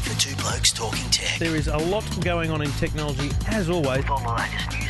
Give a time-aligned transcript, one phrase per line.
[0.00, 1.38] time for Two Blokes Talking Tech.
[1.38, 4.04] There is a lot going on in technology, as always.
[4.08, 4.89] All the latest news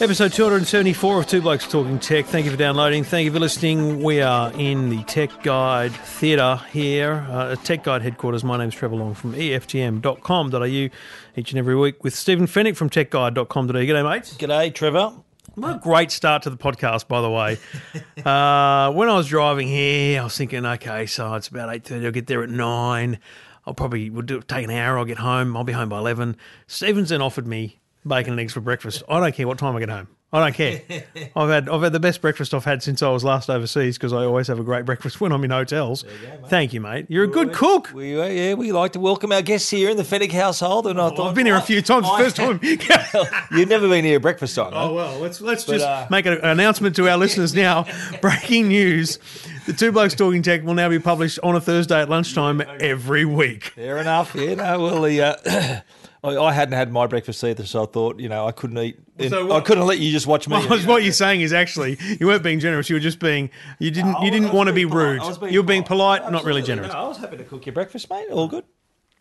[0.00, 2.26] Episode 274 of Two Blokes Talking Tech.
[2.26, 3.04] Thank you for downloading.
[3.04, 4.02] Thank you for listening.
[4.02, 8.42] We are in the Tech Guide Theatre here uh, at Tech Guide headquarters.
[8.42, 13.72] My name's Trevor Long from EFTM.com.au each and every week with Stephen Fenech from TechGuide.com.au.
[13.72, 14.34] G'day, mates.
[14.36, 15.12] G'day, Trevor.
[15.54, 17.58] What a great start to the podcast, by the way.
[18.24, 22.06] uh, when I was driving here, I was thinking, okay, so it's about eight thirty.
[22.06, 23.20] I'll get there at nine.
[23.66, 24.98] I'll probably would do, take an hour.
[24.98, 25.56] I'll get home.
[25.56, 26.36] I'll be home by eleven.
[26.66, 29.02] Stevens then offered me bacon and eggs for breakfast.
[29.08, 30.08] I don't care what time I get home.
[30.34, 30.80] I don't care.
[31.36, 34.14] I've had I've had the best breakfast I've had since I was last overseas because
[34.14, 36.06] I always have a great breakfast when I'm in hotels.
[36.48, 37.04] Thank you, mate.
[37.10, 37.90] You're a good cook.
[37.92, 40.98] We uh, yeah, we like to welcome our guests here in the Fenech household, and
[40.98, 42.06] I thought I've been here a few times.
[42.10, 42.60] I- First time.
[43.52, 44.72] You've never been here breakfast time.
[44.72, 47.84] Oh well, let's let's But, just uh, make an announcement to our listeners now.
[48.22, 49.18] Breaking news:
[49.66, 53.26] the Two Blokes Talking Tech will now be published on a Thursday at lunchtime every
[53.26, 53.64] week.
[53.64, 54.34] Fair enough.
[54.34, 55.80] Yeah, no, well, the, uh,
[56.24, 58.98] I, I hadn't had my breakfast either, so I thought, you know, I couldn't eat.
[59.28, 60.56] So I couldn't let you just watch me.
[60.68, 62.88] Well, what you're saying is actually you weren't being generous.
[62.88, 65.20] You were just being you didn't oh, you didn't want to be polite.
[65.20, 65.40] rude.
[65.40, 66.92] Being You were being polite, not really generous.
[66.92, 68.28] No, I was happy to cook your breakfast, mate.
[68.30, 68.64] All good.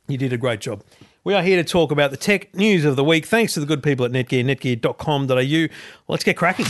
[0.07, 0.83] You did a great job.
[1.23, 3.25] We are here to talk about the tech news of the week.
[3.25, 5.75] Thanks to the good people at Netgear, netgear.com.au.
[6.07, 6.65] Let's get cracking.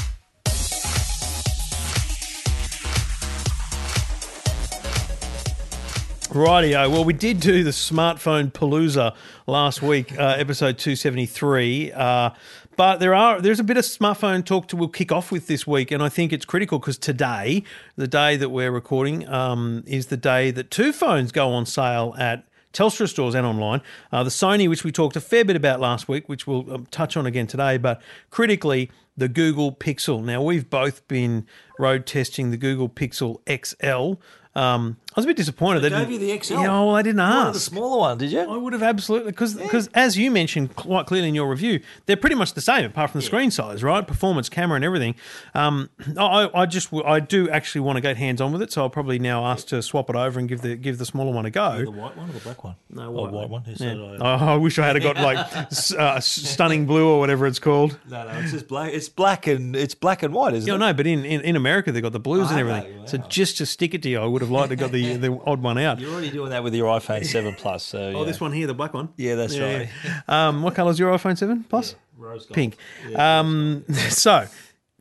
[6.32, 6.90] Rightio.
[6.90, 9.14] Well, we did do the smartphone palooza
[9.52, 11.92] last week, uh, episode two seventy three.
[11.92, 12.32] Uh,
[12.78, 15.68] but there are there's a bit of smartphone talk to we'll kick off with this
[15.68, 17.64] week, and I think it's critical because today,
[17.98, 22.16] the day that we're recording, um, is the day that two phones go on sale
[22.18, 23.82] at Telstra stores and online.
[24.12, 26.86] Uh, the Sony, which we talked a fair bit about last week, which we'll um,
[26.90, 30.24] touch on again today, but critically, the Google Pixel.
[30.24, 31.46] Now, we've both been
[31.78, 34.22] road testing the Google Pixel XL.
[34.58, 35.82] Um, I was a bit disappointed.
[35.82, 36.54] They gave didn't- you the XL?
[36.54, 37.54] Yeah, well, I didn't You wanted ask.
[37.56, 38.40] the smaller one, did you?
[38.40, 42.36] I would have absolutely because as you mentioned quite clearly in your review, they're pretty
[42.38, 44.08] much the same apart from the screen size, right?
[44.08, 45.16] Performance, camera, and everything.
[45.54, 48.84] Um, I, I just I do actually want to get hands on with it, so
[48.84, 51.46] I'll probably now ask to swap it over and give the give the smaller one
[51.46, 51.84] a go.
[51.84, 52.76] The white one or the black one?
[52.90, 53.50] No, Oh, white white one.
[53.50, 53.64] one.
[53.68, 54.18] Yes, Yeah.
[54.22, 55.38] Oh, I wish I had got like
[55.72, 57.98] s- uh, stunning blue or whatever it's called.
[58.10, 58.94] No, no, it's just black.
[58.94, 60.78] It's black and it's black and white, isn't Yeah, it?
[60.78, 63.02] no, no, but in, in, in America they got the blues and Oh, have everything.
[63.02, 63.08] they?
[63.08, 65.40] So just to stick it to you, I would have liked to got the the
[65.46, 66.00] odd one out.
[66.00, 67.84] You're already doing that with your iPhone 7 Plus.
[67.84, 69.10] So Oh, this one here, the black one.
[69.18, 69.90] Yeah, that's right.
[70.28, 71.96] Um, what colour is your iPhone 7 Plus?
[72.18, 72.78] Rose, Pink.
[73.16, 74.48] um, so,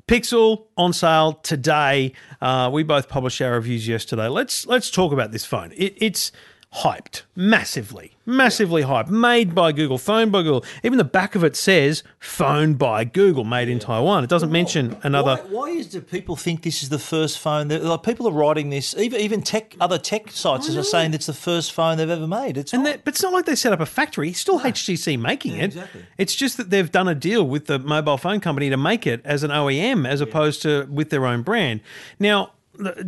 [0.08, 2.12] Pixel on sale today.
[2.40, 4.26] Uh, we both published our reviews yesterday.
[4.28, 5.72] Let's let's talk about this phone.
[5.76, 6.32] It, it's
[6.72, 9.08] hyped massively, massively hyped.
[9.08, 10.64] Made by Google, phone by Google.
[10.84, 14.22] Even the back of it says "phone by Google," made in Taiwan.
[14.22, 15.36] It doesn't mention another.
[15.48, 17.68] Why, why is do people think this is the first phone?
[17.68, 18.94] That, like people are writing this.
[18.96, 22.56] Even even tech other tech sites are saying it's the first phone they've ever made.
[22.56, 24.30] It's And that, but it's not like they set up a factory.
[24.30, 25.64] It's still HTC making it.
[25.64, 26.06] exactly.
[26.18, 29.20] It's just that they've done a deal with the mobile phone company to make it
[29.24, 31.80] as an OEM as opposed to with their own brand.
[32.18, 32.52] Now,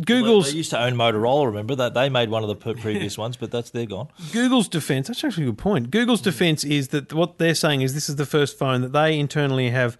[0.05, 1.47] Google's they used to own Motorola.
[1.47, 4.09] Remember that they made one of the previous ones, but that's they're gone.
[4.31, 5.07] Google's defense.
[5.07, 5.91] That's actually a good point.
[5.91, 9.17] Google's defense is that what they're saying is this is the first phone that they
[9.17, 9.97] internally have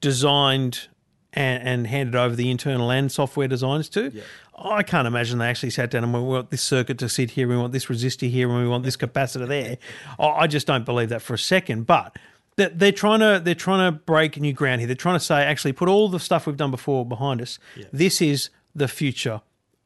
[0.00, 0.88] designed
[1.32, 4.12] and, and handed over the internal and software designs to.
[4.56, 7.32] I can't imagine they actually sat down and went, we want this circuit to sit
[7.32, 9.78] here, we want this resistor here, and we want this capacitor there.
[10.18, 11.86] I just don't believe that for a second.
[11.86, 12.16] But
[12.56, 14.86] they're, they're trying to they're trying to break new ground here.
[14.86, 17.58] They're trying to say actually put all the stuff we've done before behind us.
[17.92, 19.40] This is the future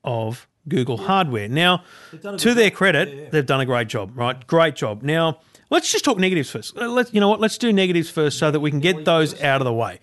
[0.05, 1.49] of Google hardware.
[1.49, 1.85] Now,
[2.39, 4.47] to their credit, they've done a great job, right?
[4.47, 5.03] Great job.
[5.03, 5.41] Now,
[5.71, 6.77] let's just talk negatives first.
[6.77, 7.41] Uh, Let's, you know what?
[7.41, 9.99] Let's do negatives first so that we can get those out of the way.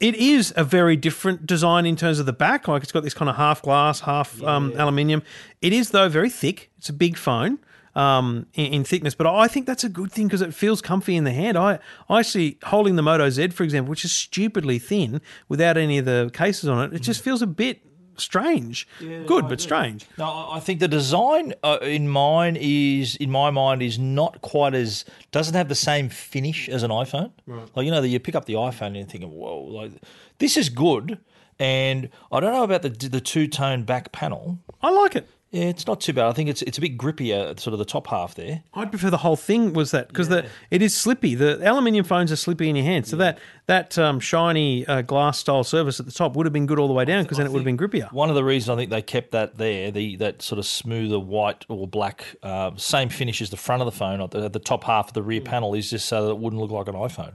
[0.00, 2.68] It is a very different design in terms of the back.
[2.68, 5.22] Like it's got this kind of half glass, half um, aluminium.
[5.62, 6.70] It is though very thick.
[6.78, 7.58] It's a big phone.
[7.92, 11.16] Um, in, in thickness, but I think that's a good thing because it feels comfy
[11.16, 11.58] in the hand.
[11.58, 15.98] I, I actually holding the Moto Z, for example, which is stupidly thin without any
[15.98, 16.94] of the cases on it.
[16.94, 17.82] It just feels a bit
[18.20, 18.86] strange.
[19.26, 20.06] good, but strange.
[20.18, 24.40] No, I I think the design uh, in mine is, in my mind, is not
[24.42, 27.32] quite as doesn't have the same finish as an iPhone.
[27.46, 27.68] Right.
[27.74, 29.92] Like you know, that you pick up the iPhone and you're thinking, whoa, like
[30.38, 31.18] this is good.
[31.58, 34.58] And I don't know about the the two tone back panel.
[34.82, 35.28] I like it.
[35.50, 36.26] Yeah, it's not too bad.
[36.26, 38.62] I think it's it's a bit grippier, sort of the top half there.
[38.72, 41.34] I'd prefer the whole thing was that because the it is slippy.
[41.34, 45.40] The aluminium phones are slippy in your hand, so that that um, shiny uh, glass
[45.40, 47.46] style surface at the top would have been good all the way down because then
[47.48, 48.12] it would have been grippier.
[48.12, 51.18] One of the reasons I think they kept that there, the that sort of smoother
[51.18, 54.60] white or black, uh, same finish as the front of the phone, at the, the
[54.60, 56.94] top half of the rear panel, is just so that it wouldn't look like an
[56.94, 57.34] iPhone.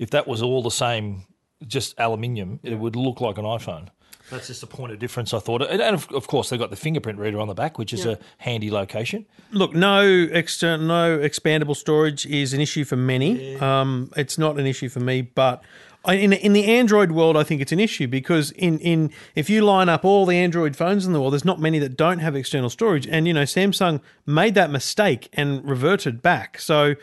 [0.00, 1.26] If that was all the same,
[1.64, 3.88] just aluminium, it would look like an iPhone.
[4.30, 5.62] That's just a point of difference, I thought.
[5.62, 8.06] And, and of, of course, they've got the fingerprint reader on the back, which is
[8.06, 9.26] a handy location.
[9.50, 13.56] Look, no external, no expandable storage is an issue for many.
[13.56, 15.66] Um, it's not an issue for me, but I-
[16.08, 19.62] in in the Android world, I think it's an issue because in in if you
[19.62, 22.34] line up all the Android phones in the world, there's not many that don't have
[22.34, 26.58] external storage, and you know Samsung made that mistake and reverted back.
[26.58, 26.94] So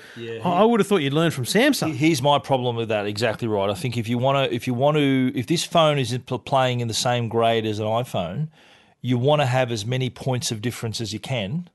[0.43, 1.93] I I would have thought you'd learn from Samsung.
[1.93, 3.05] Here's my problem with that.
[3.05, 3.69] Exactly right.
[3.69, 6.39] I think if you want to, if you want to, if this phone is pl-
[6.39, 8.47] playing in the same grade as an iPhone,
[9.01, 11.69] you want to have as many points of difference as you can.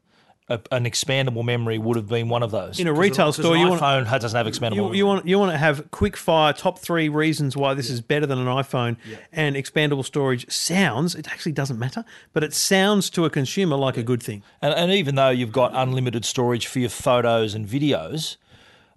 [0.48, 2.80] A, an expandable memory would have been one of those.
[2.80, 4.88] In a retail store, an you want- iPhone ha- doesn't have expandable.
[4.88, 8.00] You, you want you want to have quick fire top three reasons why this is
[8.00, 8.96] better than an iPhone
[9.32, 13.96] and expandable storage sounds it actually doesn't matter but it sounds to a consumer like
[13.96, 17.66] a good thing And, and even though you've got unlimited storage for your photos and
[17.66, 18.36] videos,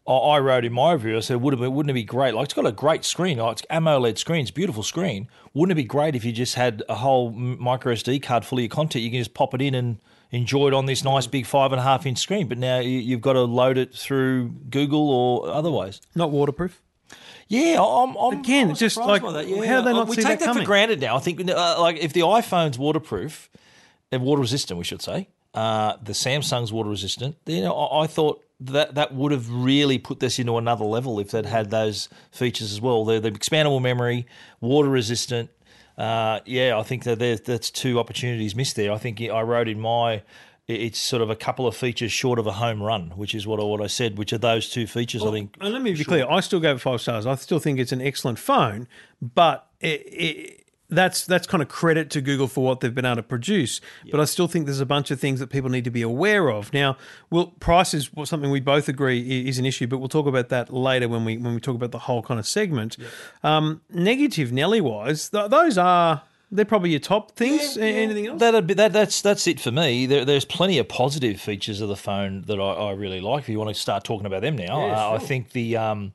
[0.08, 2.36] I, wrote in my review, I said, would it, wouldn't it be great?
[2.36, 3.40] Like, it's got a great screen.
[3.40, 4.42] Like, it's AMOLED screen.
[4.42, 5.28] It's a beautiful screen.
[5.56, 8.64] Wouldn't it be great if you just had a whole micro SD card full of
[8.64, 9.04] your content?
[9.04, 9.98] You can just pop it in and
[10.32, 12.48] enjoy it on this nice big five and a half inch screen.
[12.48, 16.02] But now you, you've got to load it through Google or otherwise.
[16.16, 16.82] not waterproof
[17.48, 19.22] Yeah, I'm, I'm Again, I'm just like.
[19.22, 21.16] Yeah, how they not we see take that that, for granted now.
[21.16, 23.50] I think uh, like if the iPhone's waterproof
[24.12, 27.38] and water resistant, we should say, uh, the Samsung's water resistant.
[27.46, 31.20] You know, I, I thought that that would have really put this into another level
[31.20, 33.04] if they'd had those features as well.
[33.06, 34.26] The, the expandable memory,
[34.62, 35.50] water resistant.
[35.98, 38.92] Uh, yeah, I think that there's, that's two opportunities missed there.
[38.92, 40.24] I think I wrote in my.
[40.68, 43.60] It's sort of a couple of features short of a home run, which is what
[43.60, 44.18] I, what I said.
[44.18, 45.24] Which are those two features?
[45.24, 47.60] I think and let me be clear I still gave it five stars I still
[47.60, 48.88] think it's an excellent phone
[49.22, 53.18] but it, it, that's that's kind of credit to Google for what they've been able
[53.18, 55.92] to produce but I still think there's a bunch of things that people need to
[55.92, 56.72] be aware of.
[56.74, 56.98] Now
[57.30, 60.72] well price is something we both agree is an issue but we'll talk about that
[60.72, 62.98] later when we when we talk about the whole kind of segment.
[63.44, 67.78] Um, negative Nelly wise th- those are they're probably your top things.
[67.78, 68.40] A- anything else?
[68.40, 70.06] That'd be, that, that's that's it for me.
[70.06, 73.44] There, there's plenty of positive features of the phone that I, I really like.
[73.44, 76.14] If you want to start talking about them now, uh, I think the um,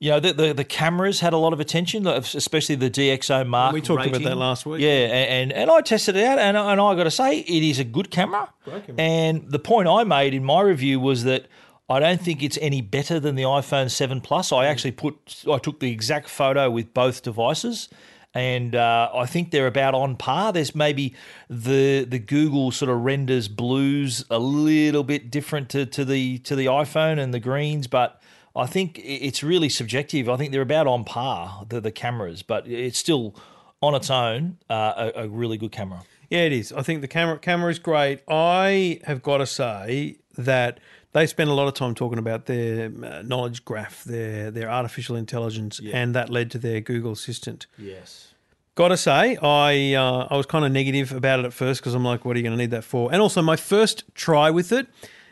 [0.00, 3.72] you know the, the the cameras had a lot of attention, especially the DxO Mark.
[3.72, 4.80] We talked about that last week.
[4.80, 7.62] Yeah, and, and and I tested it out, and and I got to say it
[7.62, 8.52] is a good camera.
[8.96, 11.46] And the point I made in my review was that.
[11.90, 14.52] I don't think it's any better than the iPhone 7 Plus.
[14.52, 17.88] I actually put I took the exact photo with both devices
[18.34, 20.52] and uh, I think they're about on par.
[20.52, 21.14] There's maybe
[21.48, 26.54] the the Google sort of renders blues a little bit different to, to the to
[26.54, 28.20] the iPhone and the greens, but
[28.58, 30.28] I think it's really subjective.
[30.28, 33.34] I think they're about on par the the cameras, but it's still
[33.80, 36.02] on its own uh, a, a really good camera.
[36.28, 36.72] Yeah, it is.
[36.72, 38.20] I think the camera camera is great.
[38.28, 40.80] I have got to say that
[41.12, 45.16] they spend a lot of time talking about their uh, knowledge graph, their their artificial
[45.16, 47.66] intelligence, and that led to their Google Assistant.
[47.78, 48.34] Yes.
[48.74, 51.94] Got to say, I uh, I was kind of negative about it at first because
[51.94, 53.12] I'm like, what are you going to need that for?
[53.12, 54.86] And also, my first try with it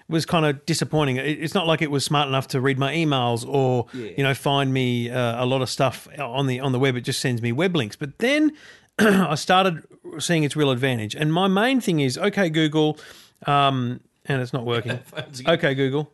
[0.08, 1.16] was kind of disappointing.
[1.16, 4.34] It- It's not like it was smart enough to read my emails or you know
[4.34, 6.96] find me uh, a lot of stuff on the on the web.
[6.96, 7.96] It just sends me web links.
[7.96, 8.52] But then
[8.98, 9.82] I started
[10.18, 11.14] seeing its real advantage.
[11.14, 12.98] And my main thing is, okay, Google,
[13.46, 14.98] um, and it's not working.
[15.46, 16.12] okay, Google,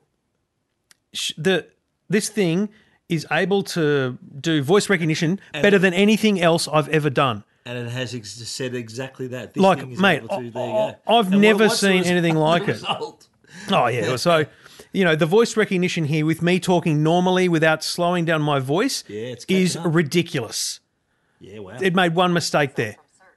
[1.37, 1.67] the
[2.09, 2.69] this thing
[3.09, 7.45] is able to do voice recognition better than anything else I've ever done.
[7.67, 9.57] And it has ex- said exactly that.
[9.57, 12.83] Like, mate, I- I've never seen anything like it.
[13.71, 14.17] Oh yeah.
[14.17, 14.47] So,
[14.93, 19.05] you know, the voice recognition here with me talking normally without slowing down my voice
[19.09, 19.85] Yeah, it's is up.
[19.95, 20.81] ridiculous.
[21.41, 21.79] Yeah, wow.
[21.81, 22.97] It made one mistake there.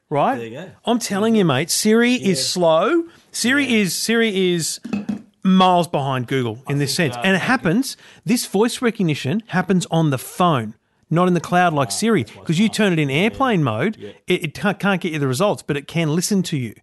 [0.09, 0.35] Right?
[0.35, 0.71] There you go.
[0.85, 3.05] I'm telling you, mate, Siri is slow.
[3.31, 4.79] Siri is Siri is
[5.43, 7.15] miles behind Google in this sense.
[7.23, 10.75] and it happens, this voice recognition happens on the phone.
[11.09, 13.95] Not in the cloud Ah, like Siri, because you turn it in airplane mode,
[14.27, 16.73] it, it can't, can't get you the results, but it can listen to you.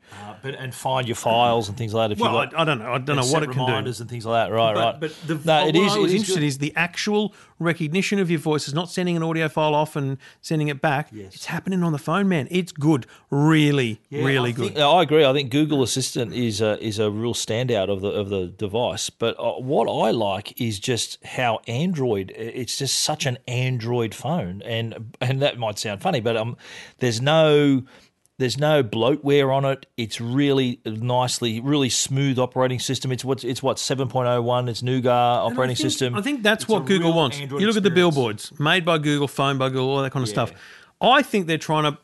[0.42, 2.12] But, and find your files and things like that.
[2.14, 2.92] If Well, you I, I don't know.
[2.92, 3.64] I don't know what it can do.
[3.66, 4.52] reminders and things like that.
[4.54, 4.99] Right, right.
[5.00, 5.92] But, but the, no, it is.
[5.92, 8.66] I was it is interested is the actual recognition of your voice.
[8.66, 11.08] It's not sending an audio file off and sending it back.
[11.12, 11.34] Yes.
[11.37, 12.49] It's happening on the phone, man.
[12.50, 13.06] It's good.
[13.30, 14.75] Really, really I good.
[14.75, 15.25] think- I agree.
[15.25, 19.11] I think Google Assistant is a, is a real standout of the of the device.
[19.11, 22.32] But uh, what I like is just how Android.
[22.37, 26.56] It's just such an Android phone, and and that might sound funny, but um,
[26.99, 27.84] there's no
[28.38, 29.86] There's no bloatware on it.
[29.96, 33.12] It's really nicely, really smooth operating system.
[33.12, 34.68] It's what it's what 7.01.
[34.68, 36.14] It's Nougat operating I think- system.
[36.14, 37.38] I think that's It's what Google wants.
[37.38, 40.22] Android you look at the billboards made by Google, phone by Google, all that kind
[40.22, 40.52] of stuff.
[41.00, 41.98] I think they're trying to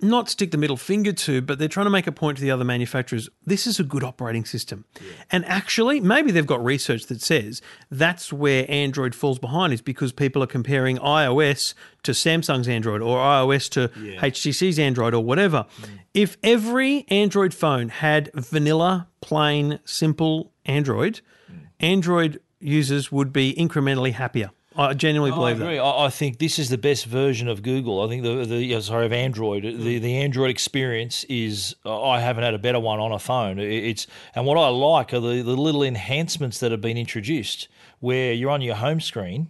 [0.00, 2.50] not stick the middle finger to, but they're trying to make a point to the
[2.50, 3.28] other manufacturers.
[3.44, 4.84] This is a good operating system.
[5.30, 10.12] And actually, maybe they've got research that says that's where Android falls behind is because
[10.12, 15.66] people are comparing iOS to Samsung's Android or iOS to HTC's Android or whatever.
[15.80, 16.00] Mm.
[16.12, 21.20] If every Android phone had vanilla, plain, simple Android,
[21.50, 21.66] mm.
[21.80, 24.50] Android users would be incrementally happier.
[24.76, 25.64] I genuinely I believe that.
[25.64, 25.78] agree.
[25.78, 28.02] I, I think this is the best version of Google.
[28.02, 29.62] I think the the yeah, sorry of Android.
[29.62, 30.02] The hmm.
[30.02, 31.74] the Android experience is.
[31.84, 33.58] I haven't had a better one on a phone.
[33.58, 37.68] It's and what I like are the, the little enhancements that have been introduced,
[38.00, 39.48] where you're on your home screen.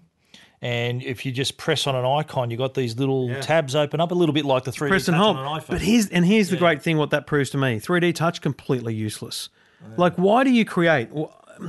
[0.60, 4.12] And if you just press on an icon, you've got these little tabs open up,
[4.12, 5.36] a little bit like the 3D press and hold.
[5.36, 5.68] on an iPhone.
[5.68, 6.96] But here's and here's the great thing.
[6.96, 9.48] What that proves to me: 3D touch completely useless.
[9.96, 11.10] Like, why do you create?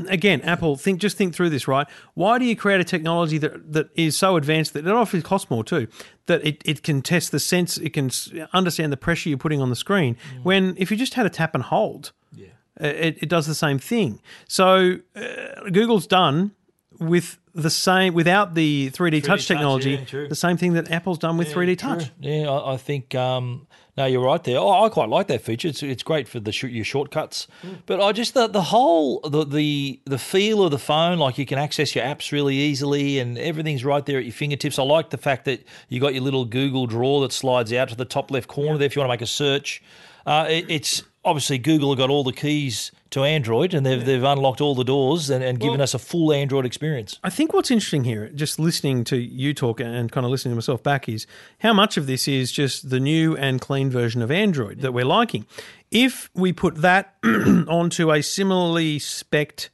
[0.08, 1.88] Again, Apple, think just think through this, right?
[2.14, 5.50] Why do you create a technology that, that is so advanced that it often costs
[5.50, 5.88] more too?
[6.26, 8.10] That it, it can test the sense, it can
[8.54, 10.18] understand the pressure you're putting on the screen.
[10.44, 12.48] When if you just had a tap and hold, yeah.
[12.80, 14.22] it, it does the same thing.
[14.48, 16.52] So uh, Google's done
[17.00, 21.18] with the same without the 3D, touch touch, technology, yeah, the same thing that Apple's
[21.18, 22.12] done with 3D touch.
[22.20, 24.58] Yeah, I, I think um, no, you're right there.
[24.58, 25.70] Oh, I quite like that feature.
[25.70, 27.48] It's it's great for the sh- your shortcuts.
[27.86, 31.46] But I just the the whole the, the the feel of the phone, like you
[31.46, 34.78] can access your apps really easily, and everything's right there at your fingertips.
[34.78, 37.96] I like the fact that you got your little Google drawer that slides out to
[37.96, 39.82] the top left corner there if you want to make a search.
[40.26, 44.24] Uh, it, it's obviously Google have got all the keys to Android, and they've they've
[44.24, 47.20] unlocked all the doors and, and given us a full Android experience.
[47.24, 50.56] I think what's interesting here, just listening to you talk and kind of listening to
[50.56, 51.28] myself back, is
[51.60, 55.06] how much of this is just the new and clean version of Android that we're
[55.06, 55.46] liking.
[55.92, 59.70] If we put that onto a similarly spec'd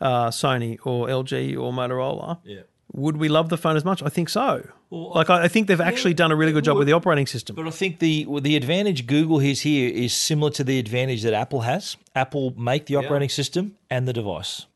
[0.00, 2.38] uh, Sony or LG or Motorola,
[2.98, 4.02] would we love the phone as much?
[4.02, 4.66] I think so.
[4.90, 7.56] like I, I think they've actually done a really good job with the operating system.
[7.56, 11.32] But I think the the advantage Google has here is similar to the advantage that
[11.34, 11.96] Apple has.
[12.14, 14.66] Apple make the operating system and the device.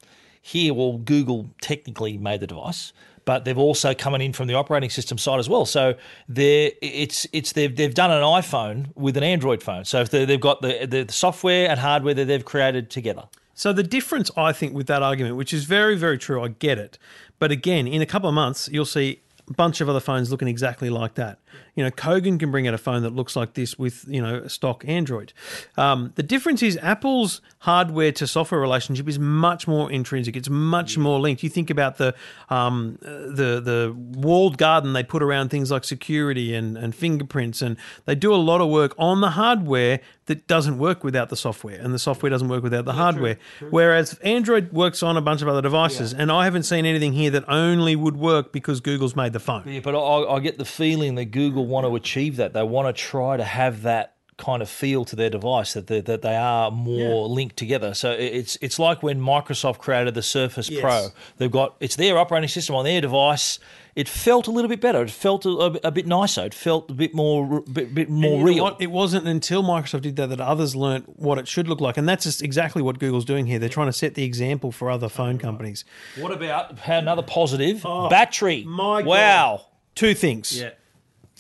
[0.41, 2.93] Here, well, Google technically made the device,
[3.25, 5.65] but they've also coming in from the operating system side as well.
[5.67, 5.95] So
[6.29, 9.85] they're it's it's they've they've done an iPhone with an Android phone.
[9.85, 13.25] So if they- they've got the the software and hardware that they've created together.
[13.55, 16.79] So the difference, I think, with that argument, which is very, very true, I get
[16.79, 16.99] it.
[17.39, 20.49] But again, in a couple of months, you'll see a bunch of other phones looking
[20.49, 21.39] exactly like that.
[21.75, 24.47] You know, Kogan can bring out a phone that looks like this with you know
[24.47, 25.33] stock Android.
[25.77, 30.37] Um, the difference is Apple's hardware to software relationship is much more intrinsic.
[30.37, 31.43] It's much more linked.
[31.43, 32.15] You think about the
[32.51, 37.77] um, the the walled garden they put around things like security and, and fingerprints, and
[38.05, 41.81] they do a lot of work on the hardware that doesn't work without the software,
[41.81, 43.39] and the software doesn't work without the hardware.
[43.71, 47.31] Whereas Android works on a bunch of other devices, and I haven't seen anything here
[47.31, 49.65] that only would work because Google's made the phone.
[49.67, 52.53] Yeah, but I, I get the feeling that Google want to achieve that.
[52.53, 56.01] They want to try to have that kind of feel to their device that they,
[56.01, 57.95] that they are more linked together.
[57.95, 61.09] So it's it's like when Microsoft created the Surface Pro.
[61.37, 63.59] They've got it's their operating system on their device.
[63.95, 65.03] It felt a little bit better.
[65.03, 66.45] It felt a, a, a bit nicer.
[66.45, 68.75] It felt a bit more bit, bit more real.
[68.81, 72.09] It wasn't until Microsoft did that that others learnt what it should look like, and
[72.09, 73.59] that's just exactly what Google's doing here.
[73.59, 75.85] They're trying to set the example for other phone companies.
[76.19, 77.85] What about another positive?
[77.85, 78.65] Oh, Battery.
[78.67, 79.09] Oh, my God.
[79.09, 79.67] wow.
[79.95, 80.59] Two things.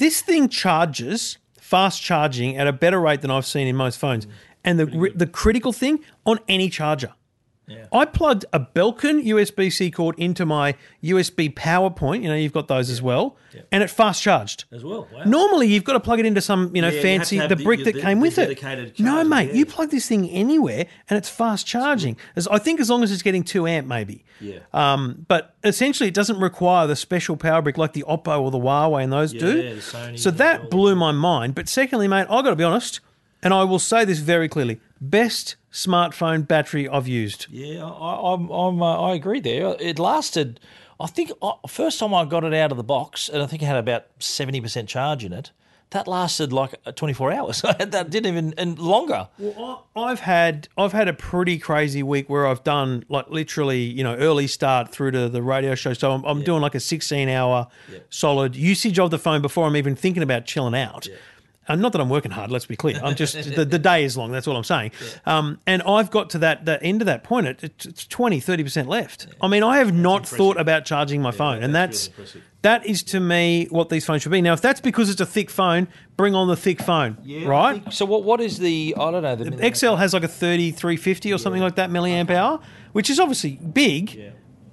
[0.02, 4.26] This thing charges fast charging at a better rate than I've seen in most phones,
[4.64, 7.12] and the the critical thing on any charger.
[7.92, 12.22] I plugged a Belkin USB C cord into my USB power point.
[12.22, 13.36] You know, you've got those as well,
[13.70, 14.64] and it fast charged.
[14.72, 15.08] As well.
[15.12, 15.22] Wow.
[15.24, 17.56] Normally, you've got to plug it into some, you know, Yeah, you fancy have the
[17.56, 18.98] brick the- that the- came the with it.
[19.00, 19.54] No, mate, yeah.
[19.54, 22.16] you plug this thing anywhere, and it's fast charging.
[22.36, 24.24] As I think as long as it's getting two amp, maybe.
[24.40, 24.58] Yeah.
[24.74, 28.58] Um, but essentially, it doesn't require the special power brick like the Oppo or the
[28.58, 29.38] Huawei and those do.
[29.74, 31.54] the Sony so that blew my mind.
[31.54, 33.00] But secondly, mate, I got to be honest,
[33.42, 37.46] and I will say this very clearly: best smartphone battery I've used.
[37.50, 39.74] Yeah, I, I'm, I'm, uh, I agree there.
[39.80, 40.60] It lasted,
[41.00, 43.62] I think, uh, first time I got it out of the box, and I think
[43.62, 45.50] it had about 70% charge in it.
[45.90, 47.64] That lasted like uh, 24 hours.
[47.66, 49.28] I had that didn't even, and longer.
[49.38, 53.82] Well, I- I've had I've had a pretty crazy week where I've done like literally
[53.82, 55.92] you know early start through to the radio show.
[55.92, 57.66] So I'm, I'm doing like a 16 hour
[58.08, 61.08] solid usage of the phone before I'm even thinking about chilling out.
[61.72, 62.50] Uh, not that I'm working hard.
[62.50, 63.00] Let's be clear.
[63.02, 64.30] I'm just the, the day is long.
[64.32, 64.92] That's all I'm saying.
[65.26, 67.46] Um, and I've got to that the end of that point.
[67.46, 69.26] It, it's- it's 20, 30 percent left.
[69.40, 72.08] I mean, I have not thought about charging my phone, and that's
[72.62, 74.40] that is to me what these phones should be.
[74.40, 77.92] Now, if that's because it's a thick phone, bring on the thick phone, right?
[77.92, 78.22] So what?
[78.24, 78.94] What is the?
[78.98, 79.34] I don't know.
[79.34, 82.60] The XL has like a 3350 or something like that milliamp hour,
[82.92, 84.32] which is obviously big.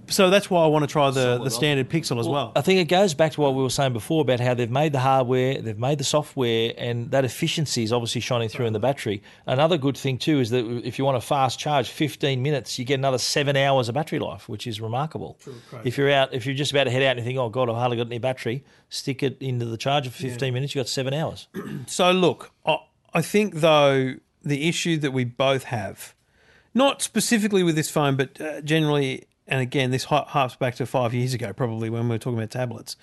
[0.09, 2.51] So that's why I want to try the, the standard Pixel as well.
[2.55, 4.91] I think it goes back to what we were saying before about how they've made
[4.91, 8.79] the hardware, they've made the software, and that efficiency is obviously shining through in the
[8.79, 9.21] battery.
[9.45, 12.85] Another good thing too is that if you want a fast charge, 15 minutes, you
[12.85, 15.37] get another seven hours of battery life, which is remarkable.
[15.83, 17.69] If you're out, if you're just about to head out and you think, oh god,
[17.69, 20.89] I've hardly got any battery, stick it into the charger for 15 minutes, you got
[20.89, 21.47] seven hours.
[21.87, 22.77] So look, I,
[23.13, 26.13] I think though the issue that we both have,
[26.73, 30.85] not specifically with this phone, but uh, generally, and again, this har- harps back to
[30.85, 32.95] five years ago, probably when we were talking about tablets.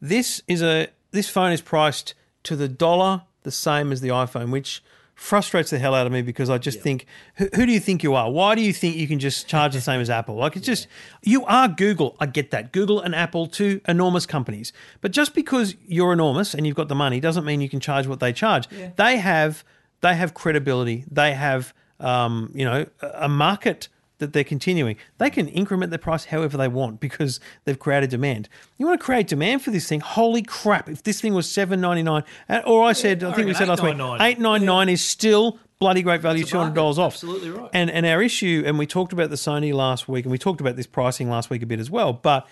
[0.00, 4.50] This is a this phone is priced to the dollar the same as the iPhone,
[4.50, 4.82] which
[5.14, 8.02] frustrates the hell out of me because I just think, who, who do you think
[8.02, 8.30] you are?
[8.30, 10.34] Why do you think you can just charge the same as Apple?
[10.34, 10.88] Like it's just
[11.22, 12.16] you are Google.
[12.20, 16.66] I get that Google and Apple, two enormous companies, but just because you're enormous and
[16.66, 18.68] you've got the money doesn't mean you can charge what they charge.
[18.96, 19.64] They have
[20.02, 21.04] they have credibility.
[21.10, 24.96] They have um, you know a market that they're continuing.
[25.18, 28.48] They can increment their price however they want because they've created demand.
[28.78, 30.00] You want to create demand for this thing?
[30.00, 30.88] Holy crap!
[30.88, 33.68] If this thing was seven ninety nine, uh, or I said, I think we said
[33.68, 37.14] last week, eight nine nine is still bloody great value, two hundred dollars off.
[37.14, 37.70] Absolutely right.
[37.72, 40.60] And and our issue, and we talked about the Sony last week, and we talked
[40.60, 42.46] about this pricing last week a bit as well, but.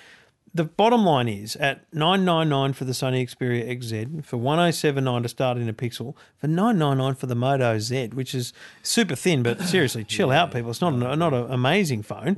[0.56, 4.60] The bottom line is at nine nine nine for the Sony Xperia XZ, for one
[4.60, 7.76] oh seven nine to start in a Pixel, for nine nine nine for the Moto
[7.80, 8.52] Z, which is
[8.84, 10.70] super thin, but seriously, chill out, people.
[10.70, 12.36] It's not an, not an amazing phone.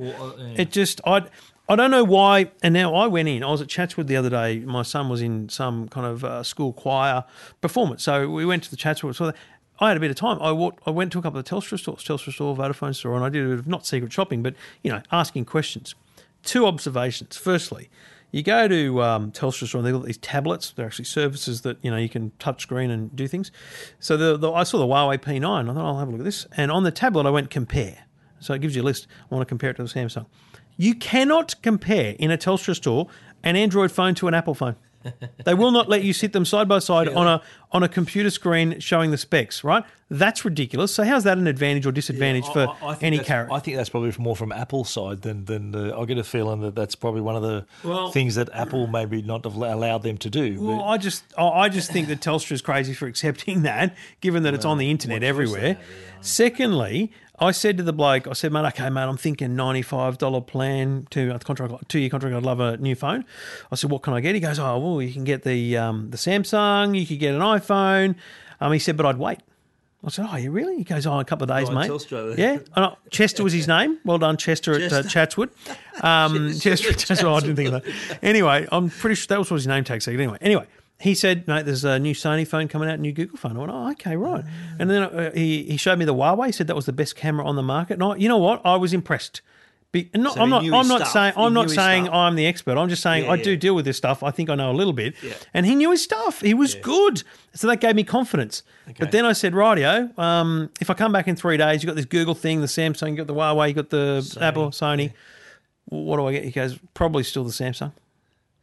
[0.57, 1.27] It just I
[1.69, 2.49] I don't know why.
[2.63, 3.43] And now I went in.
[3.43, 4.59] I was at Chatswood the other day.
[4.61, 7.23] My son was in some kind of uh, school choir
[7.61, 9.15] performance, so we went to the Chatswood.
[9.15, 9.31] So
[9.79, 10.41] I had a bit of time.
[10.41, 13.23] I walked, I went to a couple of Telstra stores, Telstra store, Vodafone store, and
[13.23, 15.93] I did a bit of not secret shopping, but you know, asking questions.
[16.47, 17.35] Two observations.
[17.35, 17.89] Firstly,
[18.31, 20.71] you go to um, Telstra store and they've got these tablets.
[20.71, 23.51] They're actually services that you know you can touch screen and do things.
[23.99, 25.69] So the, the I saw the Huawei P9.
[25.69, 28.05] I thought I'll have a look at this, and on the tablet I went compare.
[28.39, 29.07] So it gives you a list.
[29.29, 30.25] I want to compare it to the Samsung.
[30.77, 33.07] You cannot compare in a Telstra store
[33.43, 34.77] an Android phone to an Apple phone.
[35.45, 38.29] They will not let you sit them side by side on a on a computer
[38.29, 39.63] screen showing the specs.
[39.63, 39.83] Right?
[40.09, 40.93] That's ridiculous.
[40.93, 43.51] So how's that an advantage or disadvantage for any that's, carrot?
[43.51, 46.61] I think that's probably more from Apple's side than than the, I get a feeling
[46.61, 50.17] that that's probably one of the Well- things that Apple maybe not have allowed them
[50.19, 50.59] to do.
[50.61, 54.43] Well, I just I I just think that Telstra is crazy for accepting that, given
[54.43, 55.77] that it's on the internet everywhere.
[56.21, 60.41] Secondly, I said to the bloke, I said, mate, okay, mate, I'm thinking ninety-five dollar
[60.41, 62.35] plan, two uh, contract, two year contract.
[62.35, 63.25] I'd love a new phone.
[63.71, 64.33] I said, what can I get?
[64.35, 67.41] He goes, oh, well, you can get the um, the Samsung, you could get an
[67.41, 68.15] iPhone.
[68.59, 69.39] Um, he said, but I'd wait.
[70.05, 70.77] I said, oh, you really?
[70.77, 71.91] He goes, oh, a couple of days, Right, mate.
[71.91, 72.37] Telstra.
[72.37, 73.99] Yeah, And, uh, Chester was his name.
[74.05, 75.49] Well done, Chester, at uh, Chatswood.
[76.01, 78.17] Um, Chester, Chester, oh, I didn't think of that.
[78.21, 80.13] Anyway, I'm pretty sure that was what his name tag said.
[80.13, 80.65] Anyway, anyway,
[80.99, 83.55] he said, mate, there's a new Sony phone coming out, a new Google phone.
[83.55, 84.43] I went, oh, okay, right.
[84.79, 86.47] And then uh, he, he showed me the Huawei.
[86.47, 87.93] He said that was the best camera on the market.
[87.93, 88.61] And I, you know what?
[88.65, 89.41] I was impressed.
[89.93, 90.63] Be, not, So I'm not.
[90.65, 91.11] I'm not stuff.
[91.13, 91.33] saying.
[91.37, 92.13] I'm not saying stuff.
[92.15, 92.77] I'm the expert.
[92.77, 93.43] I'm just saying Yeah, I yeah.
[93.43, 94.21] do deal with this stuff.
[94.21, 95.13] I think I know a little bit.
[95.53, 96.41] And he knew his stuff.
[96.41, 97.23] He was good.
[97.53, 98.63] So that gave me confidence.
[98.99, 101.95] But then I said, rightio, um, if I come back in three days, you got
[101.95, 105.13] this Google thing, the Samsung, you got the Huawei, you got the Apple, Sony.
[105.85, 106.43] What do I get?
[106.43, 107.93] He goes, probably still the Samsung.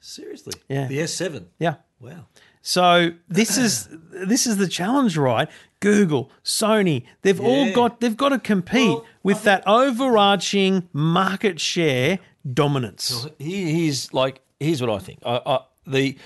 [0.00, 0.86] Seriously, Yeah.
[0.88, 1.46] the S7.
[1.58, 1.76] Yeah.
[2.04, 2.26] Wow.
[2.62, 5.48] So this is this is the challenge, right?
[5.80, 12.20] Google, Sony, they've all got they've got to compete Well, with that overarching market share
[12.52, 13.26] dominance.
[13.38, 15.18] Here- Here's like here's what I think.
[15.26, 16.16] I, I, the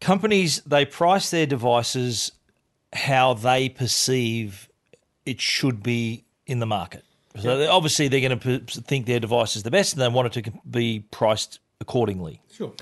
[0.00, 2.32] companies they price their devices
[2.92, 4.68] how they perceive
[5.26, 7.04] it should be in the market.
[7.40, 10.36] So they- obviously they're going to think their device is the best, and they want
[10.36, 12.40] it to be priced accordingly.
[12.52, 12.72] Sure.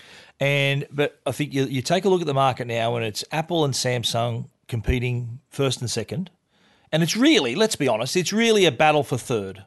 [0.41, 3.25] And but I think you, you take a look at the market now, and it's
[3.33, 6.31] Apple and Samsung competing first and second,
[6.93, 9.65] and it's really, let's be honest, it's really a battle for third.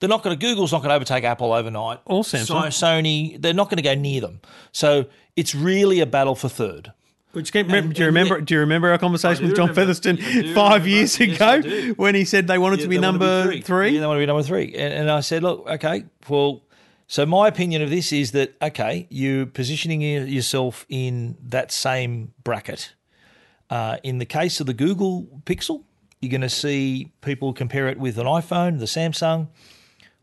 [0.00, 0.46] They're not going to.
[0.46, 2.00] Google's not going to overtake Apple overnight.
[2.04, 2.72] Or Samsung.
[2.72, 4.40] So, Sony, they're not going to go near them.
[4.72, 6.92] So it's really a battle for third.
[7.32, 8.36] Which came, do you remember?
[8.36, 9.92] yet- do you remember our conversation with John remember.
[9.92, 10.16] Featherston
[10.54, 10.88] five remember.
[10.88, 11.94] years ago I do.
[11.96, 13.90] when he said they wanted to be they wanna number three?
[13.90, 14.74] Yeah, they want to be number three.
[14.74, 16.62] And, and I said, look, okay, well,
[17.06, 22.94] so my opinion of this is that, okay, you're positioning yourself in that same bracket.
[23.70, 25.84] Uh, in the case of the Google Pixel,
[26.20, 29.48] you're going to see people compare it with an iPhone, the Samsung.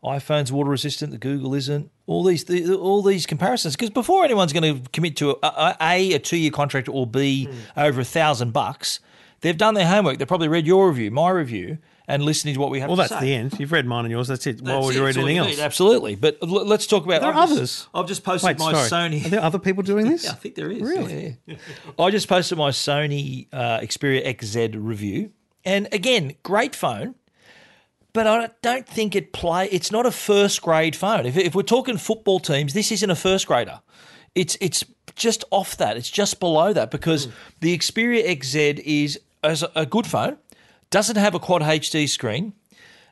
[0.02, 1.90] iPhone's water resistant, the Google isn't.
[2.06, 5.76] All these the, all these comparisons because before anyone's going to commit to a, a,
[5.80, 8.98] a, a two year contract or b over a thousand bucks,
[9.40, 10.18] they've done their homework.
[10.18, 11.78] They've probably read your review, my review,
[12.12, 13.26] and listening to what we have Well, to that's say.
[13.26, 13.58] the end.
[13.58, 14.28] You've read mine and yours.
[14.28, 14.60] That's it.
[14.60, 14.98] Why That's would it.
[14.98, 15.56] you read anything you else?
[15.56, 15.60] need.
[15.60, 16.14] Absolutely.
[16.14, 17.20] But l- let's talk about.
[17.22, 17.88] There are I've just- others.
[17.94, 19.10] I've just posted Wait, my sorry.
[19.10, 19.26] Sony.
[19.26, 20.24] Are there other people doing this?
[20.24, 20.82] Yeah, I think there is.
[20.82, 21.38] Really?
[21.46, 21.56] Yeah,
[21.96, 22.04] yeah.
[22.04, 25.30] I just posted my Sony uh, Xperia XZ review,
[25.64, 27.14] and again, great phone.
[28.14, 29.68] But I don't think it play.
[29.70, 31.24] It's not a first grade phone.
[31.24, 33.80] If, if we're talking football teams, this isn't a first grader.
[34.34, 34.84] It's it's
[35.16, 35.96] just off that.
[35.96, 37.28] It's just below that because
[37.60, 40.36] the Xperia XZ is as a, a good phone.
[40.92, 42.52] Doesn't have a quad HD screen.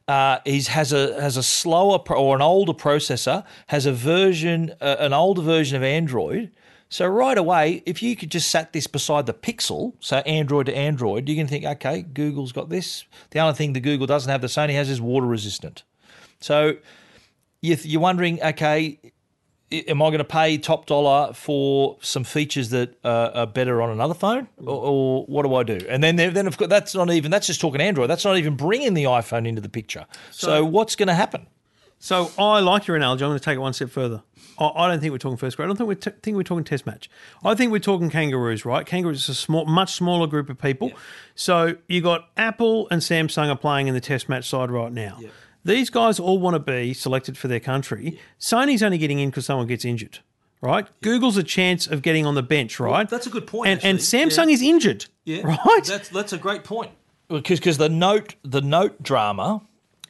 [0.06, 3.42] Uh, has a has a slower pro, or an older processor.
[3.68, 6.50] Has a version uh, an older version of Android.
[6.90, 10.76] So right away, if you could just sat this beside the Pixel, so Android to
[10.76, 13.04] Android, you can think, okay, Google's got this.
[13.30, 15.84] The only thing the Google doesn't have, the Sony has, is water resistant.
[16.40, 16.74] So
[17.62, 18.98] you- you're wondering, okay,
[19.72, 23.90] am I going to pay top dollar for some features that uh, are better on
[23.90, 25.84] another phone, or, or what do I do?
[25.88, 28.10] And then then of course that's not even that's just talking Android.
[28.10, 30.06] That's not even bringing the iPhone into the picture.
[30.30, 31.46] So, what's going to happen?
[32.02, 33.24] So I like your analogy.
[33.24, 34.22] I'm going to take it one step further.
[34.58, 35.66] I, I don't think we're talking first grade.
[35.66, 37.10] I don't think we're t- think we're talking test match.
[37.44, 38.86] I think we're talking kangaroos, right?
[38.86, 40.92] Kangaroos is a small, much smaller group of people.
[41.34, 45.18] So you got Apple and Samsung are playing in the test match side right now.
[45.64, 48.18] These guys all want to be selected for their country.
[48.38, 50.20] Sony's only getting in because someone gets injured,
[50.60, 50.88] right?
[51.02, 53.08] Google's a chance of getting on the bench, right?
[53.08, 53.66] that's a good point.
[53.66, 54.20] point, And, and actually.
[54.30, 55.84] Samsung is injured, right?
[55.84, 56.92] That's that's a great point.
[57.28, 59.62] Because because the note the note drama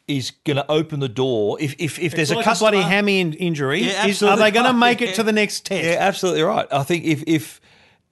[0.08, 2.84] is going to open the door if if, if there's It's a like customer bloody
[2.86, 3.82] hammy in- injury.
[3.82, 5.84] Yeah, is, are they going to make it to the next test?
[5.84, 6.66] Yeah, absolutely right.
[6.72, 7.60] I think if if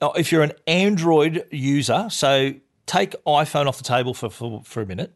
[0.01, 2.53] uh, if you're an Android user, so
[2.87, 5.13] take iPhone off the table for for, for a minute.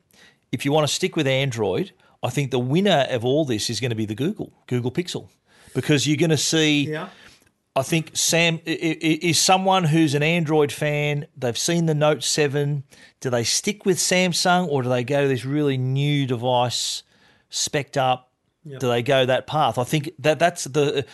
[0.51, 3.81] If you want to stick with Android, I think the winner of all this is
[3.81, 5.29] going to be the Google Google Pixel
[5.75, 6.89] because you're going to see.
[6.89, 7.09] Yeah.
[7.75, 11.27] I think Sam is someone who's an Android fan.
[11.35, 12.85] They've seen the Note Seven.
[13.21, 17.03] Do they stick with Samsung or do they go to this really new device,
[17.51, 18.31] specced up?
[18.65, 19.79] Do they go that path?
[19.79, 21.07] I think that that's the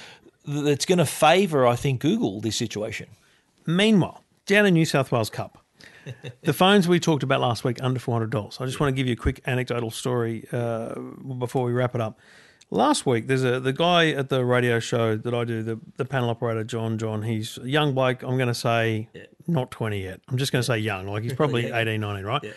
[0.44, 1.66] that's going to favour.
[1.66, 3.09] I think Google this situation.
[3.64, 5.64] Meanwhile, down in New South Wales Cup,
[6.42, 8.59] the phones we talked about last week under four hundred dollars.
[8.61, 10.94] I just want to give you a quick anecdotal story uh,
[11.38, 12.18] before we wrap it up.
[12.71, 16.05] Last week, there's a the guy at the radio show that I do, the the
[16.05, 17.23] panel operator John John.
[17.23, 18.23] He's a young bloke.
[18.23, 19.09] I'm going to say
[19.47, 20.21] not twenty yet.
[20.29, 21.07] I'm just going to say young.
[21.07, 22.55] Like he's probably 18, 19, right?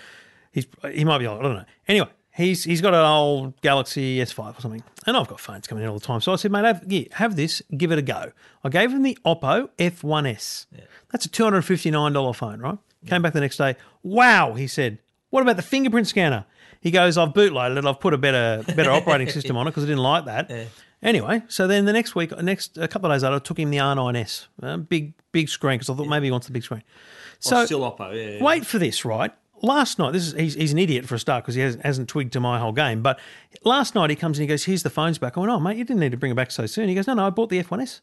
[0.52, 1.40] He's he might be old.
[1.40, 1.66] I don't know.
[1.88, 5.84] Anyway, he's he's got an old Galaxy S5 or something, and I've got phones coming
[5.84, 6.22] in all the time.
[6.22, 8.32] So I said, mate, have, yeah, have this, give it a go.
[8.64, 10.68] I gave him the Oppo F1S.
[11.12, 12.78] That's a two hundred fifty nine dollar phone, right?
[13.08, 13.76] Came back the next day.
[14.04, 15.00] Wow, he said.
[15.32, 16.46] What about the fingerprint scanner?
[16.82, 17.86] He goes, I've bootloaded it.
[17.86, 20.50] I've put a better better operating system on it because I didn't like that.
[21.04, 23.72] Anyway, so then the next week, next a couple of days later, I took him
[23.72, 26.84] the R9S, uh, big big screen because I thought maybe he wants the big screen.
[27.40, 28.44] So still Oppo, yeah.
[28.44, 29.34] Wait for this, right?
[29.64, 32.10] Last night, this is he's, he's an idiot for a start because he hasn't, hasn't
[32.10, 33.02] twigged to my whole game.
[33.02, 33.20] But
[33.64, 35.78] last night he comes and he goes, "Here's the phones back." I went, "Oh mate,
[35.78, 37.50] you didn't need to bring it back so soon." He goes, "No, no, I bought
[37.50, 38.02] the F1S."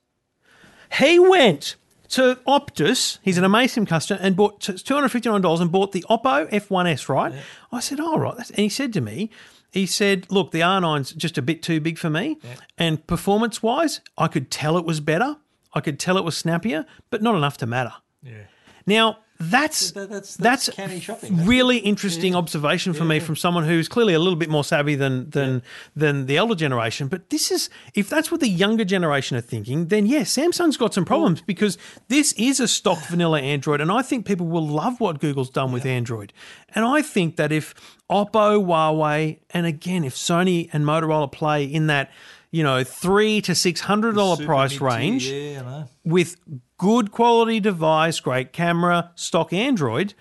[0.99, 1.77] He went
[2.11, 3.19] to Optus.
[3.23, 6.49] He's an Amaysim customer and bought two hundred fifty nine dollars and bought the Oppo
[6.51, 7.09] F1S.
[7.09, 7.33] Right?
[7.73, 9.31] I said, "Oh right," and he said to me.
[9.71, 12.39] He said, "Look, the R9's just a bit too big for me,
[12.79, 15.37] and performance-wise, I could tell it was better.
[15.75, 17.93] I could tell it was snappier, but not enough to matter."
[18.23, 18.45] Yeah.
[18.87, 21.47] Now that's That- that's- that's, shopping.
[21.47, 25.31] Really interesting observation for me from someone who's clearly a little bit more savvy than
[25.31, 25.63] than
[25.95, 27.07] than the elder generation.
[27.09, 30.93] But this is if that's what the younger generation are thinking, then yeah, Samsung's got
[30.93, 34.99] some problems because this is a stock vanilla Android, and I think people will love
[34.99, 36.33] what Google's done with Android.
[36.75, 37.75] And I think that if
[38.11, 42.11] Oppo, Huawei, and again if Sony and Motorola play in that
[42.51, 46.35] you know three to six hundred dollar price range Yeah, with
[46.79, 50.15] good quality device, great camera, stock Android,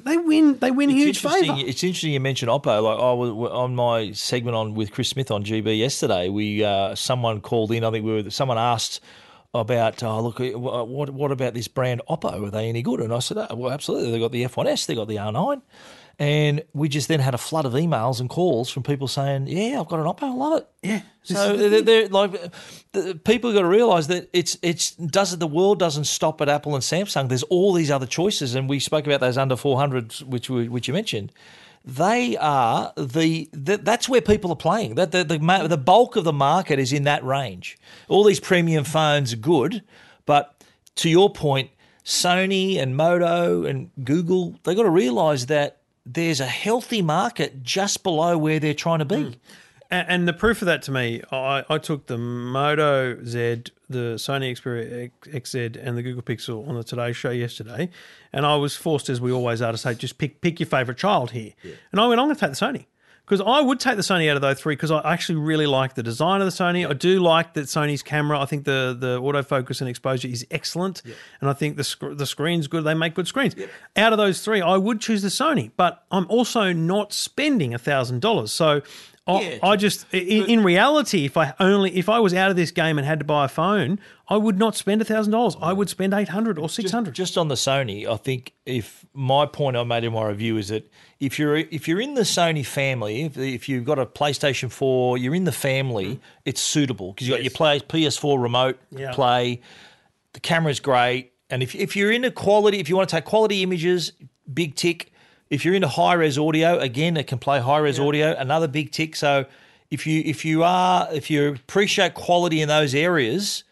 [0.00, 0.58] they win.
[0.58, 1.56] They win huge it's interesting.
[1.56, 1.68] favour.
[1.68, 2.82] It's interesting you mentioned Oppo.
[2.82, 6.28] Like I was on my segment on with Chris Smith on GB yesterday.
[6.28, 7.84] We uh, someone called in.
[7.84, 9.00] I think we were someone asked
[9.52, 12.46] about oh look what what about this brand Oppo?
[12.46, 13.00] Are they any good?
[13.00, 14.10] And I said oh, well absolutely.
[14.10, 14.86] They got the F1S.
[14.86, 15.62] They got the R9.
[16.20, 19.80] And we just then had a flood of emails and calls from people saying, "Yeah,
[19.80, 20.24] I've got an Oppo.
[20.24, 21.00] I love it." Yeah.
[21.22, 22.32] So they're, they're like,
[22.92, 26.50] the, people got to realise that it's it's does it the world doesn't stop at
[26.50, 27.30] Apple and Samsung.
[27.30, 30.88] There's all these other choices, and we spoke about those under 400s, which we, which
[30.88, 31.32] you mentioned.
[31.86, 34.96] They are the, the that's where people are playing.
[34.96, 37.78] That the, the the bulk of the market is in that range.
[38.08, 39.82] All these premium phones are good,
[40.26, 40.62] but
[40.96, 41.70] to your point,
[42.04, 48.02] Sony and Moto and Google they got to realise that there's a healthy market just
[48.02, 49.16] below where they're trying to be.
[49.16, 49.36] Mm.
[49.90, 54.14] And, and the proof of that to me, I, I took the Moto Z, the
[54.16, 57.90] Sony Xperia XZ, and the Google Pixel on the Today Show yesterday,
[58.32, 60.98] and I was forced, as we always are, to say, just pick pick your favourite
[60.98, 61.52] child here.
[61.90, 62.86] And I went, I'm going to take the Sony.
[63.24, 65.94] Because I would take the Sony out of those three because I actually really like
[65.94, 66.88] the design of the Sony.
[66.88, 68.40] I do like that Sony's camera.
[68.40, 71.02] I think the the autofocus and exposure is excellent,
[71.40, 72.84] and I think the sc- the screen's good.
[72.84, 73.54] They make good screens.
[73.96, 77.78] Out of those three, I would choose the Sony, but I'm also not spending a
[77.78, 78.50] thousand dollars.
[78.50, 78.82] So
[79.26, 82.56] I, Yeah, I just in, in reality, if I only if I was out of
[82.56, 85.56] this game and had to buy a phone, I would not spend thousand dollars.
[85.60, 87.14] I would spend eight hundred or six hundred.
[87.14, 90.68] Just on the Sony, I think if my point I made in my review is
[90.68, 94.70] that if you're if you're in the Sony family, if, if you've got a PlayStation
[94.70, 96.20] Four, you're in the family, mm.
[96.44, 99.12] it's suitable because you have got your play PS4 remote Yeah.
[99.12, 99.60] play,
[100.32, 103.24] the camera's great, and if if you're in into quality, if you want to take
[103.24, 104.12] quality images,
[104.52, 105.09] big tick.
[105.50, 108.92] If you're into high res audio, again, it can play high res audio, another big
[108.92, 109.16] tick.
[109.16, 109.46] So
[109.90, 113.64] if you if you are if you appreciate quality in those areas,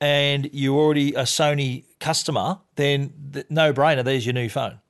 [0.00, 4.04] and you're already a Sony customer, then th- no brainer.
[4.04, 4.80] There's your new phone.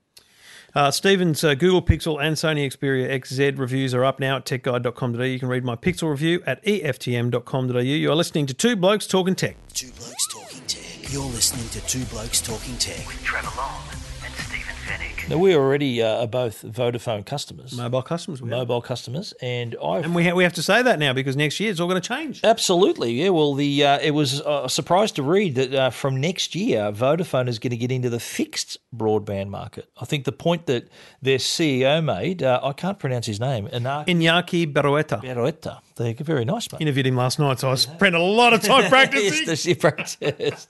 [0.74, 5.22] Uh, Stephen's uh, Google Pixel and Sony Xperia XZ reviews are up now at techguide.com.au.
[5.22, 7.78] You can read my Pixel review at eftm.com.au.
[7.78, 9.57] You are listening to Two Blokes Talking Tech.
[9.72, 11.12] Two Blokes Talking Tech.
[11.12, 13.07] You're listening to Two Blokes Talking Tech.
[13.07, 13.85] with Trevor Long
[14.25, 15.29] and Stephen Fenech.
[15.29, 18.43] Now we already uh, are both Vodafone customers, Mobile customers.
[18.43, 18.57] We are.
[18.59, 21.59] mobile customers, and I And we, ha- we have to say that now because next
[21.61, 22.41] year it's all going to change.
[22.45, 23.31] Absolutely, yeah.
[23.31, 27.49] Well, the uh, it was a surprise to read that uh, from next year, Vodafone
[27.49, 29.89] is going to get into the fixed broadband market.
[30.01, 30.89] I think the point that
[31.23, 35.23] their CEO made, uh, I can't pronounce his name, Inaki Iñaki Berroeta.
[35.23, 35.81] Berroeta.
[35.97, 36.81] They're very nice, mate.
[36.81, 39.47] Interviewed him last night, so I spent a lot of time practicing.
[39.47, 40.67] yes, the ship practice.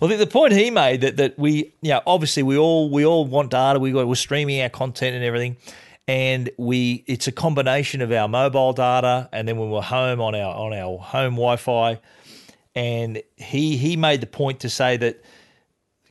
[0.00, 3.06] Well, the, the point he made that that we, you know, obviously we all we
[3.06, 3.78] all want data.
[3.78, 5.56] We got we're streaming our content and everything,
[6.08, 10.34] and we it's a combination of our mobile data and then when we're home on
[10.34, 12.00] our on our home Wi-Fi.
[12.74, 15.22] And he he made the point to say that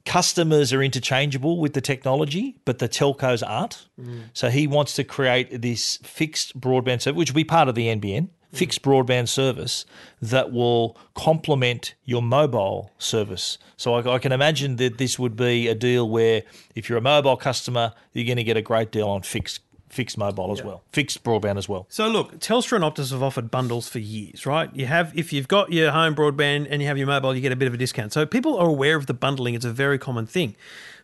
[0.06, 3.88] customers are interchangeable with the technology, but the telcos aren't.
[4.00, 4.30] Mm.
[4.32, 7.88] So he wants to create this fixed broadband service, which will be part of the
[7.88, 9.86] NBN, fixed broadband service
[10.22, 13.58] that will complement your mobile service.
[13.78, 16.44] So I, I can imagine that this would be a deal where
[16.76, 20.18] if you're a mobile customer, you're going to get a great deal on fixed fixed
[20.18, 21.86] mobile as well, fixed broadband as well.
[21.90, 24.70] So look, Telstra and Optus have offered bundles for years, right?
[24.76, 27.52] You have if you've got your home broadband and you have your mobile, you get
[27.52, 28.14] a bit of a discount.
[28.14, 30.56] So people are aware of the bundling; it's a very common thing.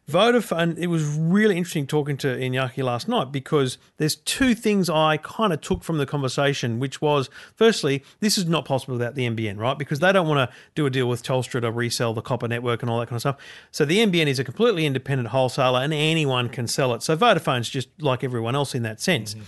[0.09, 0.77] Vodafone.
[0.77, 5.53] It was really interesting talking to Iñaki last night because there's two things I kind
[5.53, 9.57] of took from the conversation, which was firstly, this is not possible without the NBN,
[9.57, 9.77] right?
[9.77, 12.81] Because they don't want to do a deal with Telstra to resell the copper network
[12.81, 13.37] and all that kind of stuff.
[13.71, 17.01] So the NBN is a completely independent wholesaler, and anyone can sell it.
[17.01, 19.33] So Vodafone's just like everyone else in that sense.
[19.33, 19.43] Mm-hmm.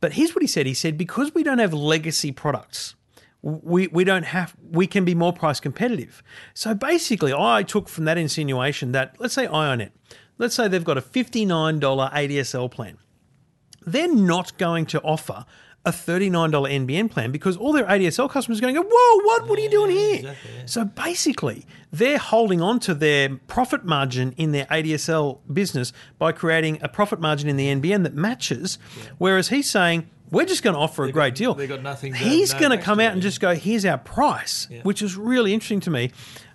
[0.00, 0.66] But here's what he said.
[0.66, 2.94] He said, because we don't have legacy products,
[3.42, 6.22] we, we don't have we can be more price competitive.
[6.54, 9.90] So basically I took from that insinuation that let's say iiNet,
[10.38, 12.98] let's say they've got a $59 ADSL plan.
[13.84, 15.44] They're not going to offer
[15.84, 16.52] a $39
[16.86, 19.62] NBN plan because all their ADSL customers are going to go, Whoa, what what are
[19.62, 20.36] you doing here?
[20.66, 26.78] So basically they're holding on to their profit margin in their ADSL business by creating
[26.82, 28.78] a profit margin in the NBN that matches.
[29.18, 31.54] Whereas he's saying we're just going to offer a great deal.
[31.54, 34.66] they've got nothing He's no going to come out and just go, "Here's our price,"
[34.82, 36.10] which is really interesting to me.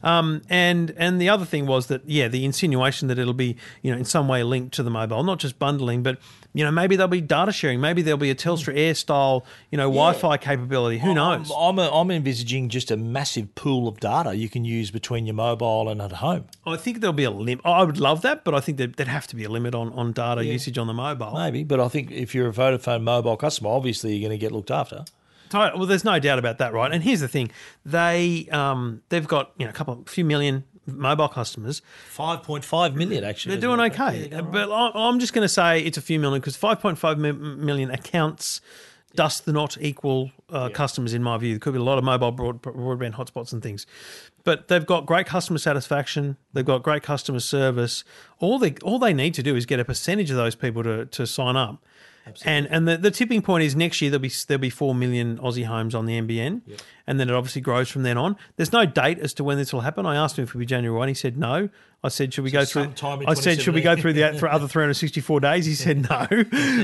[0.08, 3.92] Um, and and the other thing was that yeah, the insinuation that it'll be you
[3.92, 6.18] know in some way linked to the mobile, not just bundling, but
[6.54, 9.78] you know maybe there'll be data sharing, maybe there'll be a Telstra Air style you
[9.78, 11.00] know Wi-Fi capability.
[11.00, 11.52] Who knows?
[11.52, 15.36] I'm, I'm, I'm envisaging just a massive pool of data you can use between your
[15.36, 16.46] mobile and at home.
[16.66, 17.66] I think there'll be a limit.
[17.66, 19.92] I would love that, but I think that there'd have to be a limit on
[19.92, 21.34] on data usage on the mobile.
[21.34, 24.54] Maybe, but I think if you're a Vodafone mobile customer, obviously you're going to get
[24.54, 25.04] looked after.
[25.54, 26.92] Well, there's no doubt about that, right?
[26.92, 27.52] And here's the thing:
[27.86, 31.82] they um, they've got you know a couple, a few million mobile customers.
[32.16, 33.56] 5.5 million, actually.
[33.56, 36.56] They're doing okay, but I- I'm just going to say it's a few million because
[36.58, 38.62] 5.5 mi- million accounts
[39.16, 41.54] does the not equal uh, customers in my view.
[41.54, 43.86] There could be a lot of mobile broad, broadband hotspots and things,
[44.44, 46.38] but they've got great customer satisfaction.
[46.54, 48.04] They've got great customer service.
[48.40, 51.06] All they all they need to do is get a percentage of those people to,
[51.06, 51.84] to sign up.
[52.46, 55.38] And and the, the tipping point is next year there'll be there'll be four million
[55.38, 56.62] Aussie homes on the NBN,
[57.06, 58.36] and then it obviously grows from then on.
[58.56, 60.06] There's no date as to when this will happen.
[60.06, 61.08] I asked him if it would be January one.
[61.08, 61.70] He said no.
[62.04, 62.94] I said should we go through?
[63.28, 65.66] I said should we go through the for other 364 days?
[65.66, 66.28] He said no.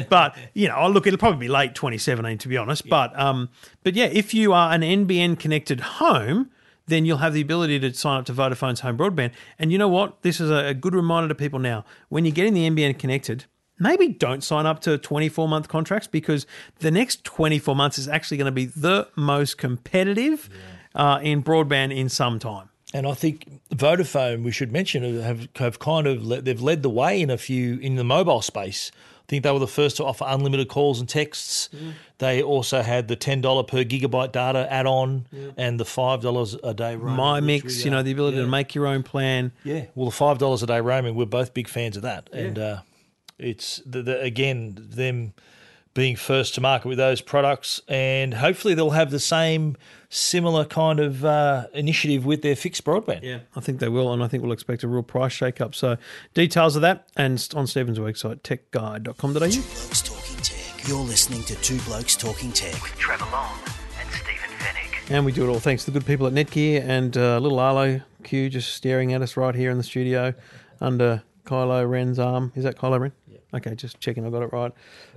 [0.10, 2.88] but you know, look, it'll probably be late 2017 to be honest.
[2.90, 3.50] But um,
[3.84, 6.50] but yeah, if you are an NBN connected home.
[6.86, 9.32] Then you'll have the ability to sign up to Vodafone's home broadband.
[9.58, 10.22] And you know what?
[10.22, 11.86] This is a good reminder to people now.
[12.10, 13.46] When you're getting the NBN connected,
[13.84, 16.48] maybe don't sign up to 24 month contracts because
[16.80, 20.50] the next 24 months is actually going to be the most competitive
[20.96, 22.69] uh, in broadband in some time.
[22.93, 26.91] And I think Vodafone, we should mention, have have kind of led, they've led the
[26.91, 28.91] way in a few in the mobile space.
[28.96, 31.69] I think they were the first to offer unlimited calls and texts.
[32.19, 35.26] They also had the ten dollar per gigabyte data add on
[35.58, 37.15] and the five dollars a day roaming.
[37.15, 38.43] My mix, we, you know, the ability yeah.
[38.43, 39.54] to make your own plan.
[39.63, 42.60] Yeah, well, the five dollars a day roaming, we're both big fans of that, and
[42.60, 42.82] uh,
[43.44, 45.34] it's the, the, again them
[45.94, 49.78] being first to market with those products, and hopefully they'll have the same
[50.10, 53.22] similar kind of uh, initiative with their fixed broadband.
[53.22, 55.76] Yeah, I think they will, and I think we'll expect a real price shake up.
[55.76, 55.98] So,
[56.34, 59.34] details of that and on Stephen's website, techguide.com.au.
[59.40, 60.88] Two Blokes Talking Tech.
[60.88, 62.82] You're listening to Two Blokes Talking Tech.
[62.82, 63.56] with Trevor Long
[64.00, 65.12] and Stephen Fenech.
[65.12, 67.60] And we do it all thanks to the good people at Netgear and uh, little
[67.60, 70.34] Arlo Q just staring at us right here in the studio
[70.82, 72.52] under Kylo Ren's arm.
[72.56, 73.12] Is that Kylo Ren?
[73.54, 73.58] Yeah.
[73.58, 74.72] Okay, just checking I got it right.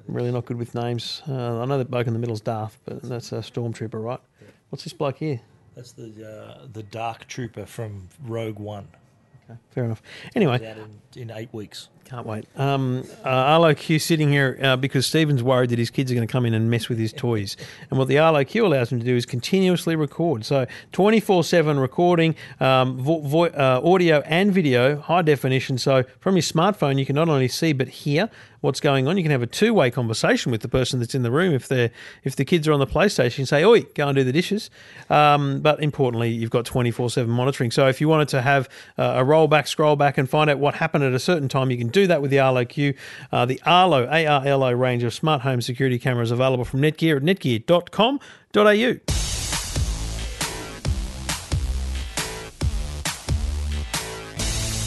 [0.09, 1.22] I'm really not good with names.
[1.29, 4.20] Uh, I know that bloke in the middle's Darth, but that's a stormtrooper, right?
[4.70, 5.40] What's this bloke here?
[5.75, 8.88] That's the uh, the Dark Trooper from Rogue One.
[9.49, 10.03] Okay, fair enough.
[10.35, 10.59] Anyway,
[11.14, 11.88] in, in eight weeks.
[12.07, 12.47] Can't wait.
[12.57, 16.27] Um, uh, Arlo Q sitting here uh, because Stephen's worried that his kids are going
[16.27, 17.57] to come in and mess with his toys.
[17.90, 20.45] And what the Arlo Q allows him to do is continuously record.
[20.45, 25.79] So 24 7 recording, um, vo- vo- uh, audio and video, high definition.
[25.79, 29.16] So from your smartphone, you can not only see but hear what's going on.
[29.16, 31.55] You can have a two way conversation with the person that's in the room.
[31.55, 31.90] If they're
[32.25, 34.71] if the kids are on the PlayStation, you say, "Oi, go and do the dishes."
[35.09, 37.71] Um, but importantly, you've got twenty four seven monitoring.
[37.71, 40.59] So if you wanted to have uh, a roll back, scroll back, and find out
[40.59, 42.92] what happened at a certain time, you can do that with the Arlo Q.
[43.32, 48.20] Uh, the Arlo ARLO range of smart home security cameras available from Netgear at netgear.com.au.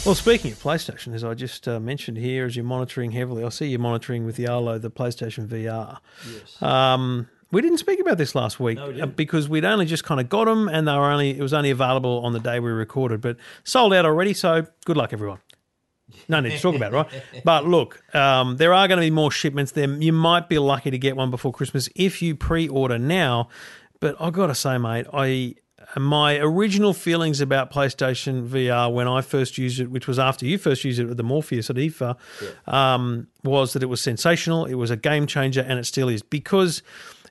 [0.06, 3.48] Well, speaking of PlayStation, as I just uh, mentioned here, as you're monitoring heavily, I
[3.48, 5.98] see you're monitoring with the Arlo the PlayStation VR.
[6.32, 6.62] Yes.
[6.62, 10.28] Um, we didn't speak about this last week uh, because we'd only just kind of
[10.28, 13.20] got them, and they were only it was only available on the day we recorded,
[13.20, 14.32] but sold out already.
[14.32, 15.40] So good luck, everyone.
[16.28, 17.44] No need to talk about it, right?
[17.44, 19.72] But look, um, there are going to be more shipments.
[19.72, 23.48] There, you might be lucky to get one before Christmas if you pre-order now.
[24.00, 25.54] But I got to say, mate, I
[25.96, 30.58] my original feelings about PlayStation VR when I first used it, which was after you
[30.58, 32.16] first used it with the Morpheus at IFA,
[32.66, 34.66] um, was that it was sensational.
[34.66, 36.82] It was a game changer, and it still is because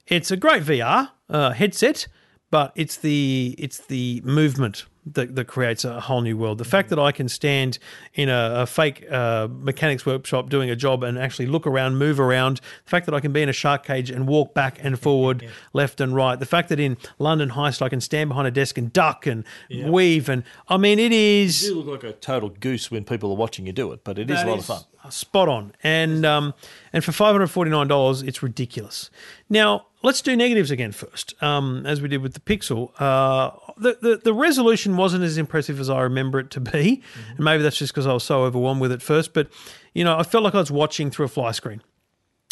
[0.08, 2.08] it's a great VR uh, headset,
[2.52, 6.58] but it's the it's the movement that, that creates a whole new world.
[6.58, 7.80] The fact that I can stand
[8.14, 12.20] in a, a fake uh, mechanics workshop doing a job and actually look around, move
[12.20, 12.58] around.
[12.86, 15.48] The fact that I can be in a shark cage and walk back and forward,
[15.74, 16.40] left and right.
[16.40, 19.44] The fact that in London Heist I can stand behind a desk and duck and
[19.70, 20.30] weave.
[20.30, 21.64] And I mean, it is.
[21.64, 24.30] You look like a total goose when people are watching you do it, but it
[24.30, 24.82] is a lot of fun.
[25.10, 26.54] Spot on, and um,
[26.94, 29.10] and for five hundred forty nine dollars, it's ridiculous.
[29.50, 32.92] Now let's do negatives again first, um, as we did with the Pixel.
[33.00, 37.40] Uh, the, the the resolution wasn't as impressive as I remember it to be, and
[37.40, 39.34] maybe that's just because I was so overwhelmed with it first.
[39.34, 39.50] But
[39.94, 41.82] you know, I felt like I was watching through a fly screen.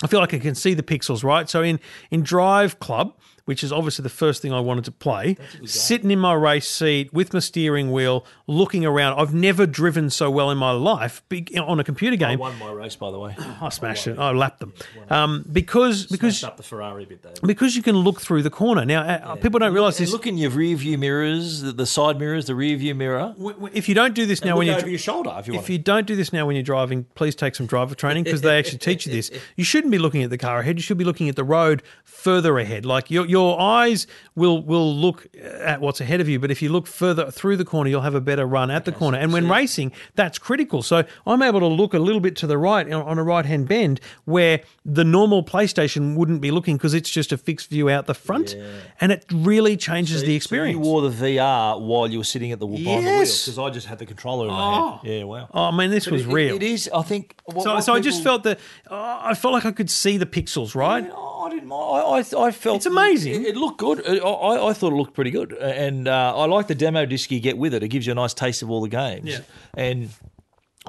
[0.04, 1.50] I feel like I can see the pixels, right?
[1.50, 1.80] So in
[2.12, 3.14] in Driveclub,
[3.48, 7.14] which is obviously the first thing I wanted to play, sitting in my race seat
[7.14, 9.18] with my steering wheel, looking around.
[9.18, 12.32] I've never driven so well in my life big, on a computer game.
[12.32, 13.36] I won my race, by the way.
[13.62, 14.20] I smashed it.
[14.20, 14.74] I lapped them
[15.10, 17.34] um, because because up the Ferrari bit there.
[17.44, 18.84] because you can look through the corner.
[18.84, 20.12] Now uh, people don't realize this.
[20.12, 23.34] look in your rear view mirrors, the, the side mirrors, the rear view mirror.
[23.74, 25.70] if you don't do this now look when over you're your shoulder if you if
[25.70, 28.58] you don't do this now when you're driving, please take some driver training because they
[28.58, 29.32] actually teach you this.
[29.56, 30.78] You shouldn't be looking at the car ahead.
[30.78, 32.86] You should be looking at the road further ahead.
[32.86, 36.70] Like your your eyes will will look at what's ahead of you, but if you
[36.70, 39.18] look further through the corner, you'll have a better run at the corner.
[39.18, 40.82] And when racing, that's critical.
[40.82, 43.68] So I'm able to look a little bit to the right on a right hand
[43.68, 48.06] bend where the normal PlayStation wouldn't be looking because it's just a fixed view out
[48.06, 48.56] the front,
[49.02, 50.76] and it really changes the experience.
[50.78, 53.46] you wore the VR while you were sitting at the behind the wheel Yes.
[53.46, 54.90] because I just had the controller in my oh.
[54.92, 55.00] hand.
[55.04, 55.50] Yeah, wow.
[55.54, 56.56] Oh, I mean, this was It- real.
[56.56, 56.90] it is.
[56.94, 57.36] I think.
[57.46, 60.18] What, so, what so I just felt that oh, I felt like I could see
[60.18, 61.10] the pixels, right?
[61.12, 61.68] Oh, I didn't.
[61.68, 61.82] mind.
[61.82, 63.27] I, I, I felt It's amazing.
[63.32, 64.06] It, it looked good.
[64.08, 67.40] I, I, thought it looked pretty good, and uh, I like the demo disc you
[67.40, 67.84] get with it.
[67.84, 69.30] It gives you a nice taste of all the games.
[69.30, 69.40] Yeah.
[69.76, 70.10] and.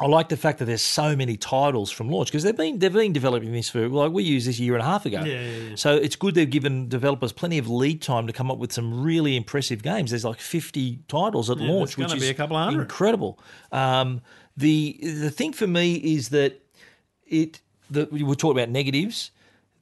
[0.00, 2.92] I like the fact that there's so many titles from launch because they've been they've
[2.92, 5.24] been developing this for like we used this a year and a half ago.
[5.24, 5.74] Yeah, yeah, yeah.
[5.74, 9.02] So it's good they've given developers plenty of lead time to come up with some
[9.02, 10.10] really impressive games.
[10.10, 12.82] There's like 50 titles at launch, which be is a couple of hundred.
[12.82, 13.40] incredible.
[13.72, 14.20] Um,
[14.56, 16.60] the the thing for me is that
[17.26, 17.60] it
[17.90, 19.30] that we were talking about negatives.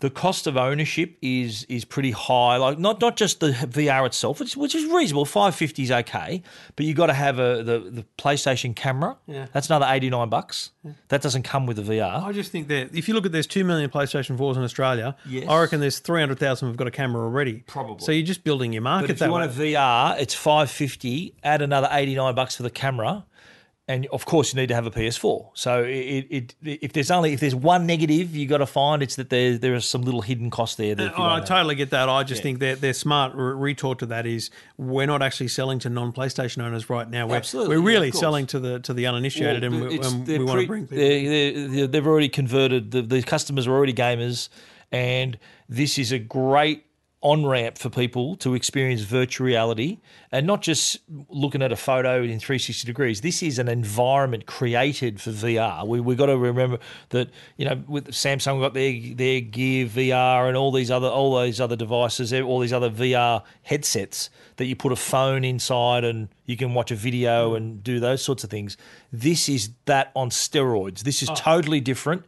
[0.01, 2.57] The cost of ownership is is pretty high.
[2.57, 5.25] Like not not just the VR itself, which, which is reasonable.
[5.25, 6.43] Five fifty is okay,
[6.77, 9.17] but you got to have a the, the PlayStation camera.
[9.27, 9.47] Yeah.
[9.53, 10.71] that's another eighty nine bucks.
[11.09, 12.23] That doesn't come with the VR.
[12.23, 15.17] I just think that if you look at there's two million PlayStation 4s in Australia,
[15.29, 15.49] Yes.
[15.49, 17.65] I reckon there's 300,000 have got a camera already.
[17.67, 18.05] Probably.
[18.05, 19.07] So you're just building your market.
[19.09, 19.31] But if you way.
[19.33, 21.35] want a VR, it's five fifty.
[21.43, 23.25] Add another eighty nine bucks for the camera,
[23.89, 25.51] and of course you need to have a PS4.
[25.55, 29.15] So it, it, if there's only if there's one negative, you got to find it's
[29.15, 30.95] that there there is some little hidden cost there.
[30.97, 31.45] That Oh, I have.
[31.45, 32.09] totally get that.
[32.09, 35.89] I just think that their smart retort to that is we're not actually selling to
[35.89, 37.29] non-PlayStation owners right now.
[37.29, 38.21] We're, Absolutely, we're really course.
[38.21, 40.67] selling to the to the uninitiated, Well, and we, it's- and they're we want to
[40.67, 41.71] pre- bring people.
[41.79, 44.49] they're- they've already converted the, the customers are already gamers,
[44.91, 46.86] and this is a great
[47.23, 49.99] on ramp for people to experience virtual reality
[50.31, 53.23] and not just looking at a photo in 360 degrees.
[53.23, 55.87] This is an environment created for VR.
[55.87, 60.47] We we got to remember that you know with Samsung got their their Gear VR
[60.47, 64.77] and all these other all these other devices, all these other VR headsets that you
[64.77, 68.51] put a phone inside and you can watch a video and do those sorts of
[68.51, 68.77] things.
[69.13, 71.01] This is that on steroids.
[71.01, 71.35] This is oh.
[71.35, 72.25] totally different.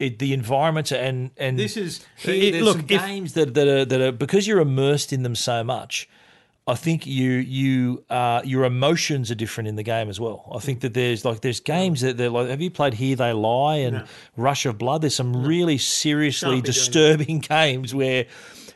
[0.00, 3.84] It, the environment and and This is- it- look, some if- games that that are,
[3.84, 6.08] that are because you're immersed in them so much.
[6.66, 10.50] I think you you uh, your emotions are different in the game as well.
[10.54, 12.48] I think that there's like there's games that they're like.
[12.48, 14.04] Have you played Here They Lie and
[14.36, 15.02] Rush of Blood?
[15.02, 18.26] There's some really seriously Can't be doing disturbing games where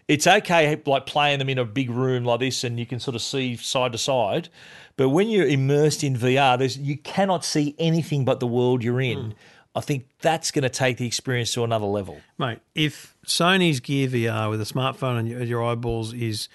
[0.09, 3.15] it's okay like playing them in a big room like this and you can sort
[3.15, 4.49] of see side to side.
[4.97, 9.01] But when you're immersed in VR, there's you cannot see anything but the world you're
[9.01, 9.35] in.
[9.75, 12.21] I think that's going to take the experience to another level.
[12.39, 16.49] Mate, if Sony's Gear VR with a smartphone and your, eyeballs is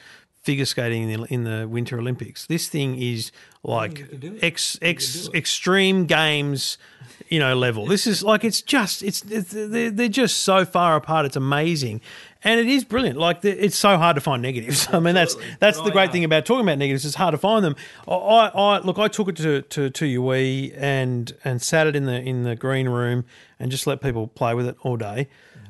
[0.50, 3.32] figure skating in the, in the Winter Olympics, this thing is
[3.62, 4.04] like
[4.42, 6.80] ex, ex, extreme games,
[7.28, 7.86] you know, level.
[7.86, 11.28] This is like it's just it's, it's they're, they're just so far apart.
[11.28, 12.02] It's amazing.
[12.44, 13.20] And it is brilliant.
[13.20, 14.88] Like the, it's so hard to find negatives.
[14.92, 17.06] I mean, that's that's the great thing about talking about negatives.
[17.06, 17.76] It's hard to find them.
[18.08, 18.98] I, I, I look.
[18.98, 22.56] I took it to to to UE and and sat it in the in the
[22.56, 23.24] green room
[23.60, 25.28] and just let people play with it all day.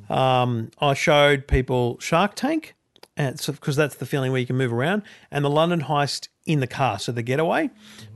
[0.10, 2.76] Um, I showed people Shark Tank,
[3.20, 6.62] and because that's the feeling where you can move around, and the London Heist in
[6.62, 7.70] the car, so the getaway.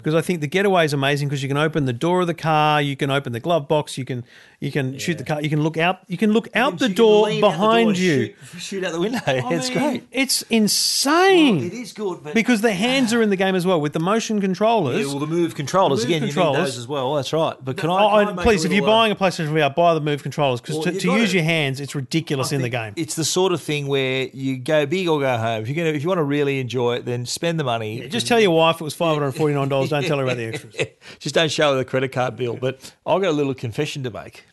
[0.04, 2.34] Because I think the getaway is amazing because you can open the door of the
[2.34, 4.26] car, you can open the glove box, you can
[4.60, 7.28] you can shoot the car, you can look out, you can look out the door
[7.40, 8.34] behind you.
[8.58, 9.20] shoot, out the window.
[9.26, 10.08] I it's mean, great.
[10.12, 11.64] It's insane.
[11.64, 14.00] It is good, but because the hands are in the game as well with the
[14.00, 15.00] motion controllers.
[15.00, 16.22] Yeah, well, the move controllers Move again.
[16.24, 16.58] You controllers.
[16.58, 17.14] need those as well.
[17.16, 17.56] That's right.
[17.64, 17.94] But can I?
[17.94, 20.22] Oh, can I make please, if you're uh, buying a PlayStation VR, buy the move
[20.22, 22.94] controllers because Well, to, to use your hands, it's ridiculous in the game.
[22.98, 25.62] It's the sort of thing where you go big or go home.
[25.62, 28.08] If you're gonna, if you want to really enjoy it, then spend the money.
[28.10, 29.92] Just tell your wife it was five hundred and forty nine dollars.
[29.94, 30.76] Don't tell her about the extras.
[31.20, 32.58] Just don't show her the credit card bill.
[32.58, 34.46] But I've got a little confession to make.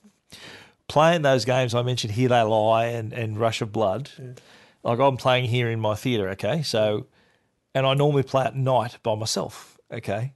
[0.88, 4.10] Playing those games I mentioned, Here They Lie and, and Rush of Blood,
[4.82, 6.62] like I'm playing here in my theatre, okay?
[6.62, 7.06] So,
[7.74, 10.32] and I normally play at night by myself, okay?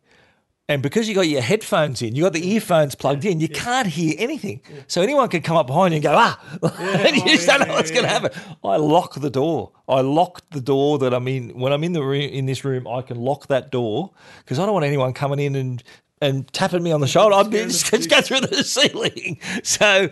[0.67, 3.87] And because you got your headphones in, you got the earphones plugged in, you can't
[3.87, 4.63] hear anything.
[4.87, 7.75] So anyone can come up behind you and go, ah, and you just don't know
[7.75, 8.31] what's going to happen.
[8.65, 9.73] I lock the door.
[9.87, 11.51] I lock the door that I'm in.
[11.51, 14.65] When I'm in the room, in this room, I can lock that door because I
[14.65, 15.83] don't want anyone coming in and
[16.23, 17.35] and tapping me on the shoulder.
[17.35, 19.39] I'd be just, just go through the ceiling.
[19.63, 20.09] So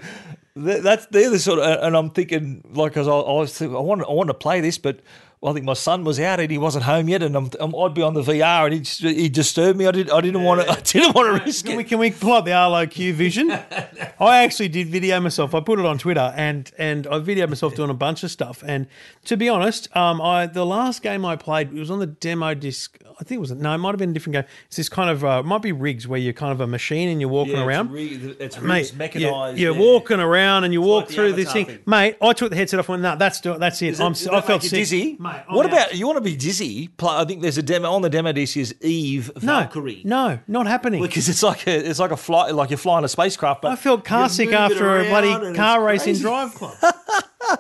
[0.62, 3.74] th- that's they're the sort of, and I'm thinking like, cause I, I was thinking,
[3.74, 5.00] I want I want to play this, but.
[5.44, 7.94] I think my son was out and he wasn't home yet, and I'm, I'm, I'd
[7.94, 9.86] be on the VR and he he disturbed me.
[9.86, 11.88] I didn't I didn't want to I didn't want to risk Can we, it.
[11.88, 13.50] can we pull up the Arlo Q Vision?
[14.20, 15.52] I actually did video myself.
[15.54, 18.62] I put it on Twitter and and I videoed myself doing a bunch of stuff.
[18.64, 18.86] And
[19.24, 22.54] to be honest, um, I the last game I played it was on the demo
[22.54, 22.98] disc.
[23.20, 24.44] I think it was no, it might have been a different game.
[24.66, 27.08] It's this kind of uh, it might be rigs where you're kind of a machine
[27.08, 27.90] and you're walking around.
[27.94, 31.78] it's Mate, you're, you're walking around and you walk like through this thing, thing.
[31.86, 32.16] mate.
[32.22, 34.00] I took the headset off and went, no, that's do- that's it.
[34.00, 34.70] I'm, I felt sick.
[34.70, 35.16] dizzy.
[35.20, 35.72] Mate, I'm oh, what out.
[35.72, 36.06] about you?
[36.06, 36.90] Want to be dizzy?
[37.02, 40.02] I think there's a demo on the demo disc is Eve no, Valkyrie.
[40.04, 41.02] no, not happening.
[41.02, 43.62] because it's like a it's like a flight like you're flying a spacecraft.
[43.62, 46.92] But I felt car sick after a bloody car it's racing Driveclub.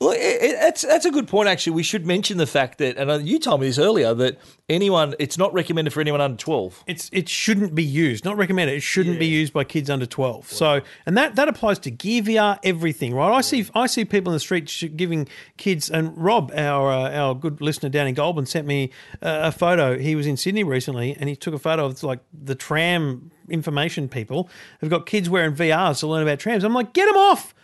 [0.00, 1.48] Well, it, it, that's that's a good point.
[1.48, 4.38] Actually, we should mention the fact that, and uh, you told me this earlier that
[4.68, 6.82] anyone, it's not recommended for anyone under twelve.
[6.86, 8.74] It's it shouldn't be used, not recommended.
[8.74, 10.50] It shouldn't be used by kids under twelve.
[10.50, 13.32] So, and that that applies to Gear VR, everything, right?
[13.32, 15.90] I see I see people in the street giving kids.
[15.90, 18.90] And Rob, our uh, our good listener down in Goulburn, sent me
[19.22, 19.98] uh, a photo.
[19.98, 24.08] He was in Sydney recently, and he took a photo of like the tram information
[24.08, 24.48] people
[24.80, 26.64] have got kids wearing VRs to learn about trams.
[26.64, 27.54] I'm like, get them off.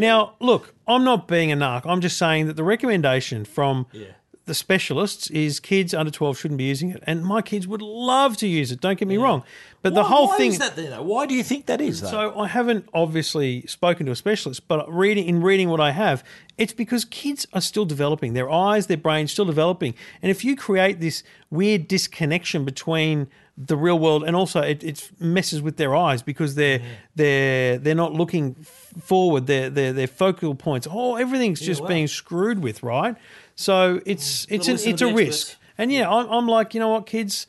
[0.00, 1.82] Now, look, I'm not being a narc.
[1.84, 4.08] I'm just saying that the recommendation from the
[4.50, 7.00] the specialists is kids under 12 shouldn't be using it.
[7.06, 9.44] And my kids would love to use it, don't get me wrong.
[9.80, 11.02] But the Why- whole why thing is that there, though?
[11.02, 12.00] Why do you think that is?
[12.00, 12.10] Though?
[12.10, 16.24] so I haven't obviously spoken to a specialist, but reading in reading what I have,
[16.58, 18.32] it's because kids are still developing.
[18.32, 19.94] Their eyes, their brains still developing.
[20.20, 23.28] And if you create this weird disconnection between
[23.66, 26.80] the real world and also it, it messes with their eyes because they're
[27.14, 29.46] they're they're not looking forward.
[29.46, 30.86] Their their their focal points.
[30.90, 31.88] Oh, everything's just wow.
[31.88, 33.16] being screwed with, right?
[33.56, 35.56] So it's it's an, it's a risk.
[35.76, 37.46] And yeah, I'm, I'm like, you know what, kids,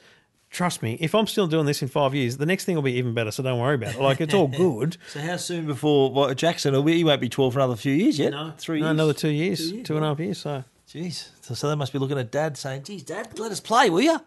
[0.49, 2.93] trust me, if I'm still doing this in five years, the next thing will be
[2.93, 3.31] even better.
[3.31, 4.01] So don't worry about it.
[4.01, 4.97] Like, it's all good.
[5.09, 6.73] So how soon before what, Jackson?
[6.73, 8.31] will be- He won't be twelve for another few years yet.
[8.31, 8.91] No, three No, years.
[8.91, 10.37] another two years, Two years, two and a half years.
[10.39, 11.29] So, Jeez.
[11.41, 14.01] So, so they must be looking at Dad saying, "Geez, Dad, let us play, will
[14.01, 14.19] you?"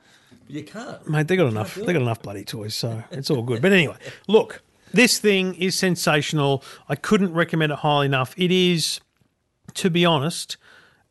[0.47, 1.09] But you can't.
[1.09, 1.75] mate, they got enough.
[1.75, 3.63] They got enough bloody toys, so it's all good.
[3.63, 3.97] But anyway,
[4.29, 4.63] look,
[4.93, 6.63] this thing is sensational.
[6.89, 8.35] I couldn't recommend it highly enough.
[8.37, 9.01] It is,
[9.75, 10.57] to be honest,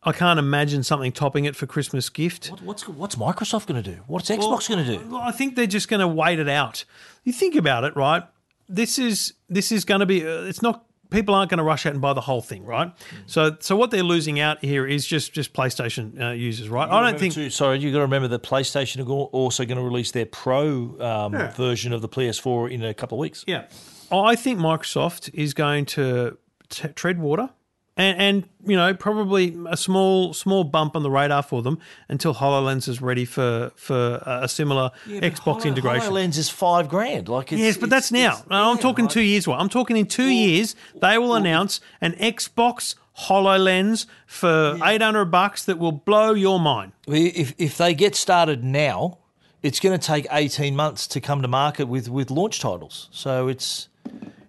[0.04, 2.50] I can't imagine something topping it for Christmas gift.
[2.52, 4.02] What, what's what's Microsoft going to do?
[4.08, 5.08] What's Xbox going to do?
[5.10, 6.86] Well, I think they're just going to wait it out.
[7.24, 8.24] You think about it, right?
[8.68, 10.26] This is this is going to be.
[10.26, 10.86] Uh, it's not.
[11.14, 12.92] People aren't going to rush out and buy the whole thing, right?
[13.28, 16.90] So, so what they're losing out here is just just PlayStation uh, users, right?
[16.90, 17.36] I don't think.
[17.36, 21.00] Too, sorry, you got to remember that PlayStation are also going to release their Pro
[21.00, 23.46] um, version of the PS4 in a couple of weeks.
[23.48, 23.66] Yeah,
[24.12, 26.38] I think Microsoft is going to
[26.70, 27.50] t- tread water,
[27.96, 31.78] and and you know probably a small small bump on the radar for them
[32.10, 36.12] until Hololens is ready for for a similar Xbox integration.
[36.12, 37.30] HoloLens is five grand.
[37.30, 38.44] Like it's, Yes, but that's now.
[38.50, 39.12] I'm yeah, talking right.
[39.14, 39.46] two years.
[39.48, 39.58] away.
[39.58, 40.76] I'm talking in two years.
[40.96, 42.96] They will announce an Xbox
[43.28, 46.94] Hololens for 800 bucks that will blow your mind.
[47.08, 49.20] If if they get started now,
[49.62, 53.10] it's going to take eighteen months to come to market with with launch titles.
[53.12, 53.88] So it's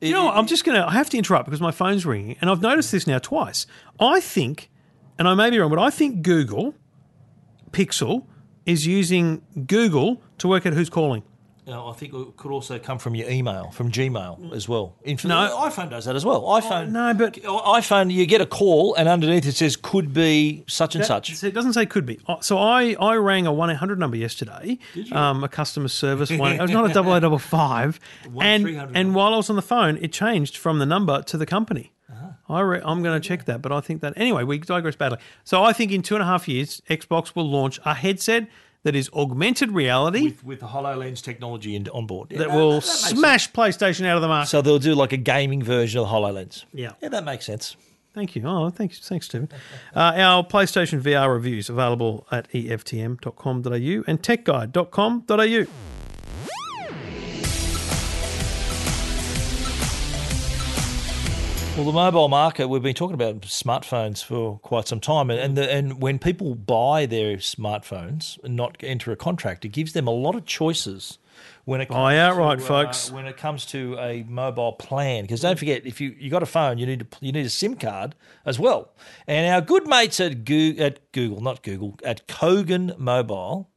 [0.05, 0.37] You know, what?
[0.37, 0.87] I'm just going to.
[0.87, 3.67] I have to interrupt because my phone's ringing, and I've noticed this now twice.
[3.99, 4.71] I think,
[5.19, 6.75] and I may be wrong, but I think Google
[7.71, 8.27] Pixel
[8.67, 11.23] is using Google to work out who's calling.
[11.67, 14.97] I think it could also come from your email, from Gmail as well.
[15.03, 15.37] In No.
[15.63, 16.43] iPhone does that as well.
[16.43, 20.95] iPhone, no, but- iPhone, you get a call and underneath it says could be such
[20.95, 21.35] and That- such.
[21.37, 22.19] so It doesn't say could be.
[22.29, 24.79] Uh, So I, I rang a one eight hundred number yesterday.
[25.13, 26.53] Um, a customer service one.
[26.53, 27.99] It was not a double eight double five.
[28.25, 31.37] And 1300 and while I was on the phone, it changed from the number to
[31.39, 31.93] the company.
[32.13, 32.29] Uh-huh.
[32.57, 34.45] I re- I'm going to check that, but I think that anyway.
[34.45, 35.19] We digress badly.
[35.45, 38.49] So I think in two and a half years, Xbox will launch a headset
[38.85, 42.31] that is augmented reality With, with the HoloLens technology in, on board.
[42.31, 43.19] Yeah, that no, will that- that makes sense.
[43.19, 44.49] smash PlayStation out of the market.
[44.51, 46.65] So they'll do like a gaming version of HoloLens.
[46.73, 46.93] Yeah.
[47.03, 47.77] Yeah, that makes sense.
[48.15, 48.43] Thank you.
[48.47, 49.49] Oh, thanks, thanks, Stephen.
[49.97, 55.67] Uh, our PlayStation VR reviews available at eftm.com.au and techguide.com.au.
[61.77, 65.29] Well, the mobile market, we've been talking about smartphones for quite some time.
[65.29, 69.71] And, and, the, and when people buy their smartphones and not enter a contract, it
[69.71, 71.19] gives them a lot of choices
[71.65, 73.11] when it comes Buy outright, to, uh, folks.
[73.11, 75.25] when it comes to a mobile plan.
[75.25, 77.51] Because don't forget, if you, you got a phone, you need to, you need a
[77.51, 78.15] SIM card
[78.47, 78.93] as well.
[79.27, 83.69] And our good mates at, Goo at Google, not Google, at Kogan Mobile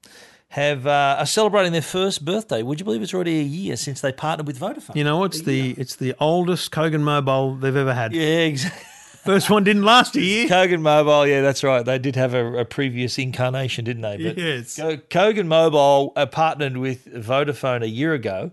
[0.49, 2.63] have uh, are celebrating their first birthday.
[2.63, 4.95] Would you believe it's already a year since they partnered with Vodafone?
[4.95, 8.13] You know, it's the it's the oldest Kogan mobile they've ever had.
[8.13, 8.83] yeah, exactly.
[9.25, 10.47] First one didn't last a year.
[10.47, 11.83] Kogan Mobile, yeah, that's right.
[11.83, 14.15] They did have a, a previous incarnation, didn't they?
[14.15, 14.77] But Yes.
[14.79, 18.51] Kogan Mobile uh, partnered with Vodafone a year ago,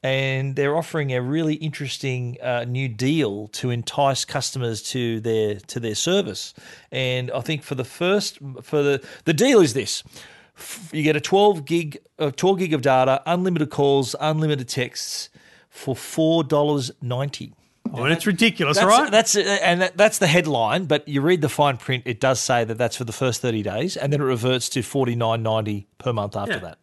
[0.00, 5.80] and they're offering a really interesting uh, new deal to entice customers to their to
[5.80, 6.54] their service.
[6.92, 10.04] And I think for the first for the the deal is this.
[10.92, 15.28] You get a 12 gig, uh, 12 gig of data, unlimited calls, unlimited texts
[15.70, 17.54] for four dollars ninety.
[17.94, 19.10] Oh, and it's ridiculous, That's, right?
[19.10, 20.84] That's uh, and that, that's the headline.
[20.84, 23.62] But you read the fine print; it does say that that's for the first thirty
[23.62, 26.58] days, and then it reverts to forty nine ninety per month after Yeah.
[26.60, 26.78] that.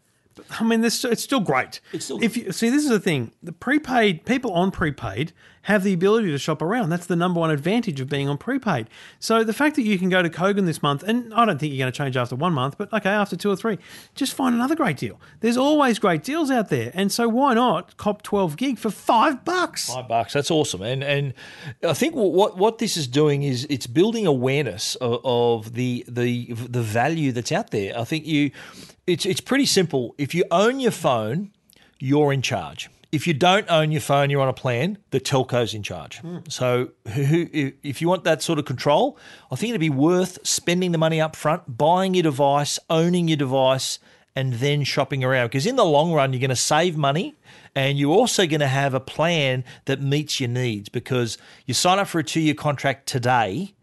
[0.60, 1.80] I mean, this it's still great.
[1.94, 5.32] It's still- if you see, this is the thing: the prepaid people on prepaid
[5.70, 6.90] have the ability to shop around.
[6.90, 8.88] That's the number one advantage of being on prepaid.
[9.20, 11.72] So the fact that you can go to Kogan this month, and I don't think
[11.72, 13.78] you're going to change after one month, but okay, after two or three,
[14.16, 15.22] just find another great deal.
[15.42, 19.46] There's always great deals out there, and so why not cop 12 gig for five
[19.46, 19.94] bucks?
[19.94, 20.34] Five bucks.
[20.34, 20.82] That's awesome.
[20.82, 21.36] And and
[21.84, 26.52] I think what what this is doing is it's building awareness of, of the the
[26.54, 27.96] the value that's out there.
[27.98, 28.50] I think you,
[29.06, 30.16] it's it's pretty simple.
[30.18, 31.52] If you own your phone,
[32.00, 32.90] you're in charge.
[33.12, 34.98] If you don't own your phone, you're on a plan.
[35.10, 36.20] The telco's in charge.
[36.20, 36.38] Hmm.
[36.48, 39.18] So, who, who- if you want that sort of control,
[39.52, 43.38] I think it'd be worth spending the money up front, buying your device, owning your
[43.38, 43.98] device,
[44.36, 45.48] and then shopping around.
[45.48, 47.36] Because in the long run, you're going to save money
[47.76, 51.98] and you're also going to have a plan that meets your needs because you sign
[52.00, 53.74] up for a two year contract today.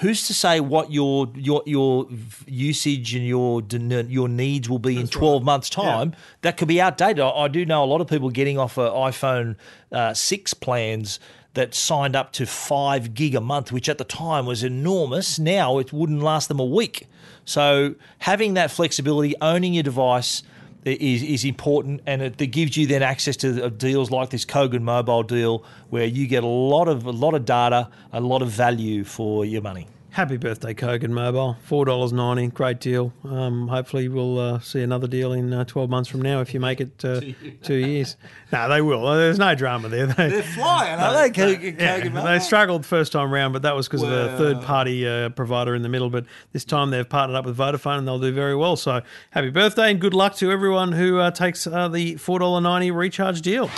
[0.00, 2.06] Who's to say what your your your
[2.46, 3.62] usage and your
[4.08, 6.14] your needs will be in 12 months time?
[6.42, 7.20] That could be outdated.
[7.20, 9.56] I, I do know a lot of people getting off a iphone
[9.92, 11.20] uh, 6 plans
[11.54, 15.38] that signed up to 5 gig a month which at the time was enormous.
[15.38, 17.06] Now it wouldn't last them a week.
[17.44, 20.42] So having that flexibility owning your device
[20.84, 24.44] is, is important, and it, it gives you then access to uh, deals like this
[24.44, 28.42] Kogan mobile deal, where you get a lot of a lot of data, a lot
[28.42, 29.86] of value for your money.
[30.12, 31.56] Happy birthday, Kogan Mobile.
[31.62, 33.12] Four dollars ninety, great deal.
[33.24, 36.58] Um, hopefully, we'll uh, see another deal in uh, twelve months from now if you
[36.58, 37.20] make it uh,
[37.62, 38.16] two years.
[38.52, 39.06] no, they will.
[39.14, 40.06] There's no drama there.
[40.06, 41.40] They, They're flying, aren't they?
[41.56, 44.62] Kogan, yeah, Kogan they struggled first time round, but that was because of a third
[44.62, 46.10] party uh, provider in the middle.
[46.10, 48.74] But this time they've partnered up with Vodafone and they'll do very well.
[48.74, 52.60] So happy birthday and good luck to everyone who uh, takes uh, the four dollar
[52.60, 53.70] ninety recharge deal.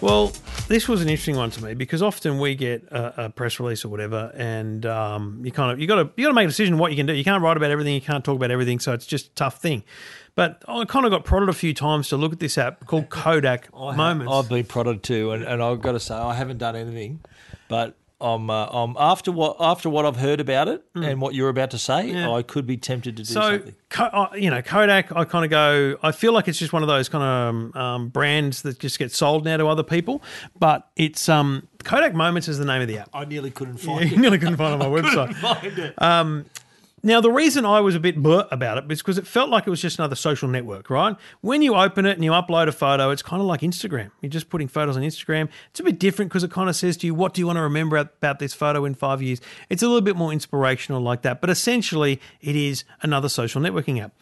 [0.00, 0.32] Well,
[0.68, 3.84] this was an interesting one to me because often we get a, a press release
[3.84, 6.48] or whatever, and um, you kind of you got to you got to make a
[6.48, 7.14] decision what you can do.
[7.14, 9.60] You can't write about everything, you can't talk about everything, so it's just a tough
[9.60, 9.82] thing.
[10.36, 13.08] But I kind of got prodded a few times to look at this app called
[13.10, 14.32] Kodak Moments.
[14.32, 17.20] I've been prodded too, and, and I've got to say I haven't done anything,
[17.66, 21.48] but I'm, uh, I'm after what after what I've heard about it and what you're
[21.50, 22.10] about to say.
[22.10, 22.30] Yeah.
[22.32, 23.74] I could be tempted to do so, something.
[23.90, 26.82] Ko- uh, you know, Kodak, I kind of go, I feel like it's just one
[26.82, 30.20] of those kind of um, um, brands that just get sold now to other people.
[30.58, 33.08] But it's um, Kodak Moments is the name of the app.
[33.14, 34.20] I nearly couldn't Yeah, find you it.
[34.20, 35.34] nearly couldn't find it on my website.
[35.36, 35.94] Find it.
[37.02, 39.66] Now, the reason I was a bit bleh about it is because it felt like
[39.66, 41.16] it was just another social network, right?
[41.40, 44.10] When you open it and you upload a photo, it's kind of like Instagram.
[44.20, 45.48] You're just putting photos on Instagram.
[45.70, 47.56] It's a bit different because it kind of says to you, what do you want
[47.56, 49.40] to remember about this photo in five years?
[49.70, 51.40] It's a little bit more inspirational like that.
[51.40, 54.12] But essentially, it is another social networking app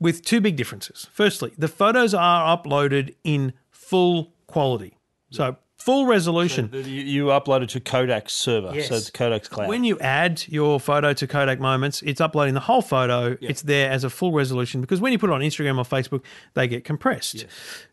[0.00, 1.08] with two big differences.
[1.12, 4.96] Firstly, the photos are uploaded in full quality.
[5.30, 6.70] So, full resolution.
[6.72, 8.88] You, you uploaded to Kodak's server, Yes.
[8.88, 9.68] so it's Kodak's cloud.
[9.68, 13.36] When you add your photo to Kodak Moments, it's uploading the whole photo.
[13.40, 16.22] It's there as a full resolution because when you put it on Instagram or Facebook,
[16.54, 17.44] they get compressed.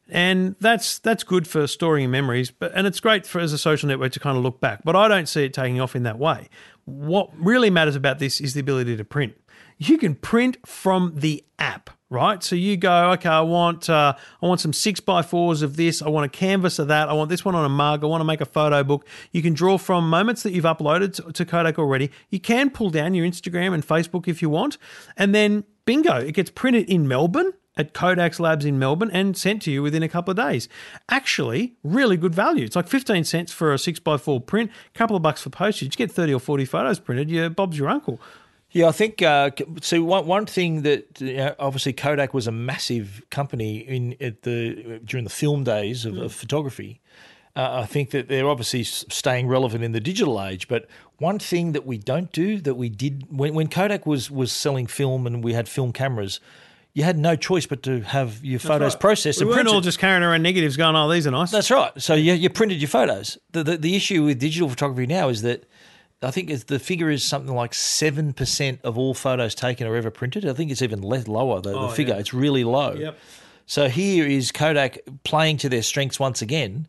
[0.10, 3.58] And that's that's good for storing your memories, but and it's great for as a
[3.58, 4.82] social network to kind of look back.
[4.84, 6.50] But I don't see it taking off in that way.
[6.86, 9.36] What really matters about this is the ability to print.
[9.78, 12.43] You can print from the app, right?
[12.43, 16.03] So you go, okay, I want uh, I want some six by fours of this.
[16.03, 17.09] I want a canvas of that.
[17.09, 18.03] I want this one on a mug.
[18.03, 19.07] I want to make a photo book.
[19.32, 22.12] You can draw from moments that you've uploaded to, to Kodak already.
[22.30, 24.78] You can pull down your Instagram and Facebook if you want,
[25.18, 29.62] and then bingo, it gets printed in Melbourne at Kodak's labs in Melbourne and sent
[29.64, 30.68] to you within a couple of days.
[31.09, 32.66] Actually, really good value.
[32.66, 35.93] It's like 15 cents for a 6x4 print, a couple of bucks for postage.
[35.93, 37.32] You get 30 or 40 photos printed.
[37.32, 38.20] Yeah, Bob's your uncle.
[38.72, 39.51] Yeah, I think uh,
[39.82, 40.01] so.
[40.01, 45.01] One one thing that you know, obviously Kodak was a massive company in at the
[45.03, 47.01] during the film days of, of photography.
[47.53, 50.69] Uh, I think that they're obviously staying relevant in the digital age.
[50.69, 54.53] But one thing that we don't do that we did when, when Kodak was was
[54.53, 56.39] selling film and we had film cameras,
[56.93, 59.74] you had no choice but to have your photos processed We and weren't printed.
[59.74, 61.51] all just carrying around negatives going, oh, these are nice.
[61.51, 61.91] That's right.
[62.01, 63.38] So you, you printed your photos.
[63.51, 65.65] The, the the issue with digital photography now is that
[66.24, 70.11] I think the figure is something like seven percent of all photos taken are ever
[70.11, 70.47] printed.
[70.47, 72.15] I think it's even less lower the, the oh, figure.
[72.15, 72.93] It's really low.
[72.93, 73.17] Yep.
[73.65, 76.88] So here is Kodak playing to their strengths once again.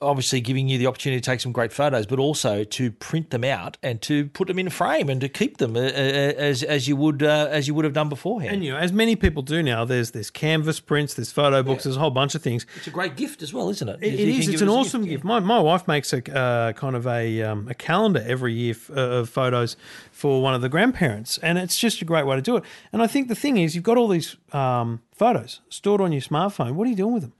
[0.00, 3.44] Obviously, giving you the opportunity to take some great photos, but also to print them
[3.44, 6.64] out and to put them in a frame and to keep them uh, uh, as
[6.64, 8.54] as you would uh, as you would have done beforehand.
[8.54, 11.84] And you know, as many people do now, there's there's canvas prints, there's photo books,
[11.84, 12.66] there's a whole bunch of things.
[12.76, 13.98] it's a great gift as well, isn't it?
[14.02, 14.48] It, it is.
[14.48, 15.22] It's it an awesome gift.
[15.22, 18.90] My, my wife makes a uh, kind of a um, a calendar every year f-
[18.90, 19.76] uh, of photos
[20.10, 22.64] for one of the grandparents, and it's just a great way to do it.
[22.92, 26.22] And I think the thing is, you've got all these um, photos stored on your
[26.22, 26.72] smartphone.
[26.72, 27.32] What are you doing with them?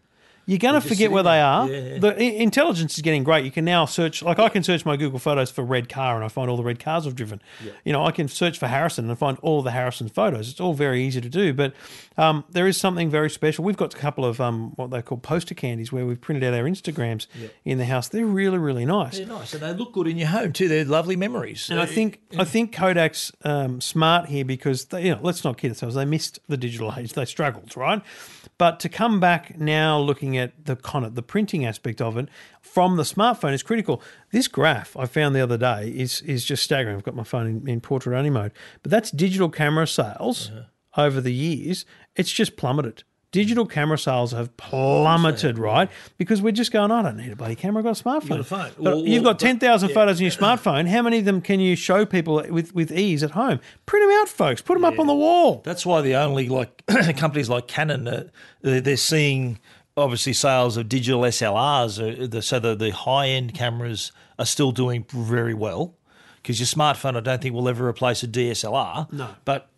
[0.48, 1.68] You're going to forget where they are.
[1.68, 3.44] The intelligence is getting great.
[3.44, 6.24] You can now search, like I can search my Google Photos for red car, and
[6.24, 7.42] I find all the red cars I've driven.
[7.84, 10.50] You know, I can search for Harrison and find all the Harrison photos.
[10.50, 11.74] It's all very easy to do, but
[12.16, 13.62] um, there is something very special.
[13.62, 16.54] We've got a couple of um, what they call poster candies where we've printed out
[16.54, 17.26] our Instagrams
[17.66, 18.08] in the house.
[18.08, 19.18] They're really, really nice.
[19.18, 20.68] They're nice and they look good in your home too.
[20.68, 21.68] They're lovely memories.
[21.68, 25.58] And I think I think Kodak's um, smart here because they, you know let's not
[25.58, 25.94] kid ourselves.
[25.94, 27.12] They missed the digital age.
[27.12, 28.02] They struggled, right?
[28.56, 32.28] But to come back now, looking at the kind of the printing aspect of it
[32.60, 34.02] from the smartphone is critical.
[34.32, 36.96] This graph I found the other day is is just staggering.
[36.96, 40.50] I've got my phone in, in portrait only mode, but that's digital camera sales
[40.96, 41.84] over the years.
[42.16, 43.04] It's just plummeted.
[43.30, 45.90] Digital camera sales have plummeted, right?
[46.16, 47.80] Because we're just going, I don't need a bloody camera.
[47.80, 48.42] I've got a smartphone.
[48.44, 48.70] phone.
[48.78, 50.88] But Or- you've got but- 10,000 photos on your smartphone.
[50.88, 53.60] How many of them can you show people with, with ease at home?
[53.84, 54.62] Print them out, folks.
[54.62, 55.60] Put them up on the wall.
[55.62, 56.82] That's why the only like
[57.18, 58.24] companies like Canon, uh,
[58.62, 59.58] they're seeing
[59.98, 64.72] obviously sales of digital SLRs, are the, so the, the high end cameras are still
[64.72, 65.94] doing very well.
[66.36, 69.12] Because your smartphone, I don't think will ever replace a DSLR.
[69.12, 69.28] No.
[69.44, 69.68] but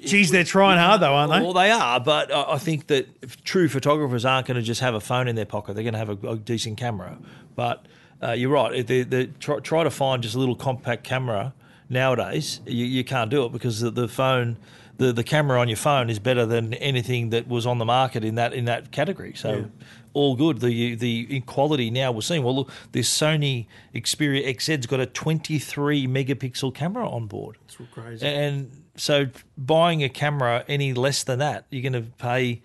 [0.00, 1.40] Geez, they're trying hard though, aren't they?
[1.40, 4.80] well, they are, but I I think that if true photographers aren't going to just
[4.80, 5.74] have a phone in their pocket.
[5.74, 7.18] They're going to have a, a decent camera.
[7.54, 7.84] But
[8.22, 8.86] uh, you're right.
[8.86, 11.52] They, they try, try to find just a little compact camera
[11.88, 12.60] nowadays.
[12.66, 14.56] You, you can't do it because the, the phone,
[15.00, 18.22] the, the camera on your phone is better than anything that was on the market
[18.22, 19.34] in that in that category.
[19.34, 19.66] So.
[20.12, 20.58] All good.
[20.58, 22.42] The the quality now we're seeing.
[22.42, 27.58] Well, look, this Sony Xperia XZ's got a 23 megapixel camera on board.
[27.68, 28.26] That's crazy.
[28.26, 32.60] And so buying a camera any less than that, you're going to pay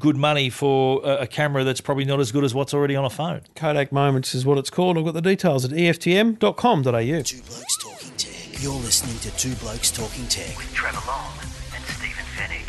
[0.00, 3.04] good money for a, a camera that's probably not as good as what's already on
[3.04, 3.42] a phone.
[3.54, 4.98] Kodak Moments is what it's called.
[4.98, 7.22] I've got the details at eftm.com.au.
[7.22, 8.62] Two Blokes Talking Tech.
[8.62, 10.56] You're listening to Two Blokes Talking Tech.
[10.56, 11.41] With Trevor Long and Stephen Fenech.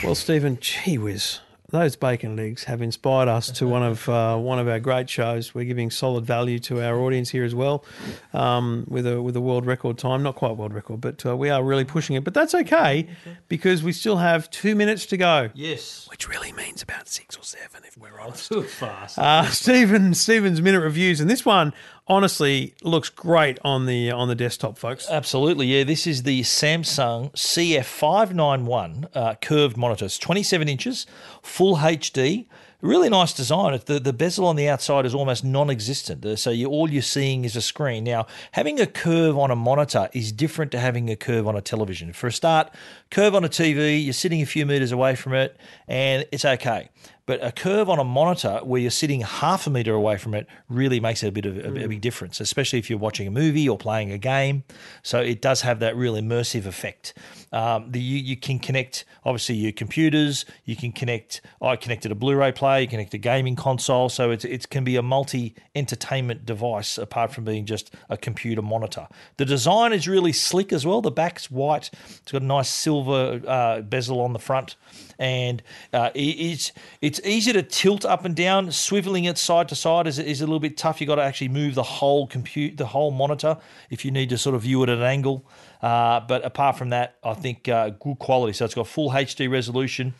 [0.04, 1.40] Well, Stephen, gee whiz,
[1.70, 5.56] those bacon legs have inspired us to one of uh, one of our great shows.
[5.56, 7.86] We're giving solid value to our audience here as well,
[8.34, 11.50] um, with a with a world record time, not quite world record, but uh, we
[11.50, 12.26] are really pushing it.
[12.26, 13.08] But that's okay
[13.48, 16.06] because we still have two minutes to go, Yes.
[16.12, 18.52] which really means about six or seven if we're honest.
[18.52, 19.18] Too fast.
[19.18, 21.74] Uh, Stephen Stephen's minute reviews, and this one
[22.08, 25.10] honestly looks great on the on the desktop, folks.
[25.10, 25.84] Absolutely, yeah.
[25.84, 30.06] This is the Samsung CF591 uh, curved monitor.
[30.06, 31.06] It's 27 inches,
[31.42, 32.46] full HD.
[32.82, 33.80] Really nice design.
[33.86, 37.46] The, the bezel on the outside is almost non-existent, Uh, so you, all you're seeing
[37.46, 38.04] is a screen.
[38.04, 41.62] Now, having a curve on a monitor is different to having a curve on a
[41.62, 42.12] television.
[42.12, 42.72] For a start,
[43.10, 45.56] curve on a TV, you're sitting a few meters away from it,
[45.88, 46.90] and it's okay.
[47.26, 50.46] But a curve on a monitor where you're sitting half a meter away from it
[50.68, 53.68] really makes a bit of a, a big difference, especially if you're watching a movie
[53.70, 54.64] or playing a game.
[55.04, 57.14] So it does have that real immersive effect.
[57.54, 60.46] Um, the you, you can connect obviously your computers.
[60.66, 61.42] You can connect.
[61.62, 62.82] I connected a Blu-ray player.
[62.82, 64.10] You connect a gaming console.
[64.10, 69.08] So it's it can be a multi-entertainment device apart from being just a computer monitor.
[69.38, 71.02] The design is really slick as well.
[71.02, 71.90] The back's white.
[72.22, 74.76] It's got a nice silver uh, bezel on the front
[75.20, 75.62] and
[75.92, 78.68] uh, it's it's easy to tilt up and down.
[78.68, 81.02] Swiveling it side to side is, is a little bit tough.
[81.02, 83.58] You have got to actually move the whole compute, the whole monitor,
[83.90, 85.46] if you need to sort of view it at an angle.
[85.82, 88.54] Uh, but apart from that, I think uh, good quality.
[88.54, 90.14] So it's got full HD resolution.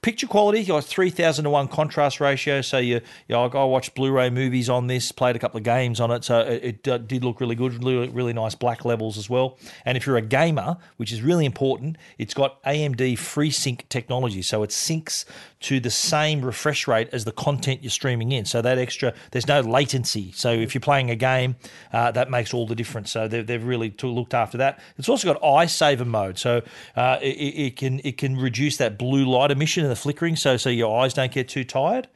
[0.00, 2.60] Picture quality, you got 3000 to 1 contrast ratio.
[2.62, 2.96] So you,
[3.28, 6.10] you know, I watched Blu ray movies on this, played a couple of games on
[6.10, 6.24] it.
[6.24, 9.58] So it, it uh, did look really good, really, really nice black levels as well.
[9.84, 14.42] And if you're a gamer, which is really important, it's got AMD FreeSync technology.
[14.42, 15.24] So it syncs
[15.60, 18.44] to the same refresh rate as the content you're streaming in.
[18.44, 20.32] So that extra, there's no latency.
[20.32, 21.56] So if you're playing a game,
[21.92, 23.12] uh, that makes all the difference.
[23.12, 24.80] So they've, they've really looked after that.
[24.98, 26.38] It's also got eye saver mode.
[26.38, 26.62] So
[26.96, 30.36] uh, it it can it can reduce that blue light emission and the flickering.
[30.36, 32.08] So so your eyes don't get too tired.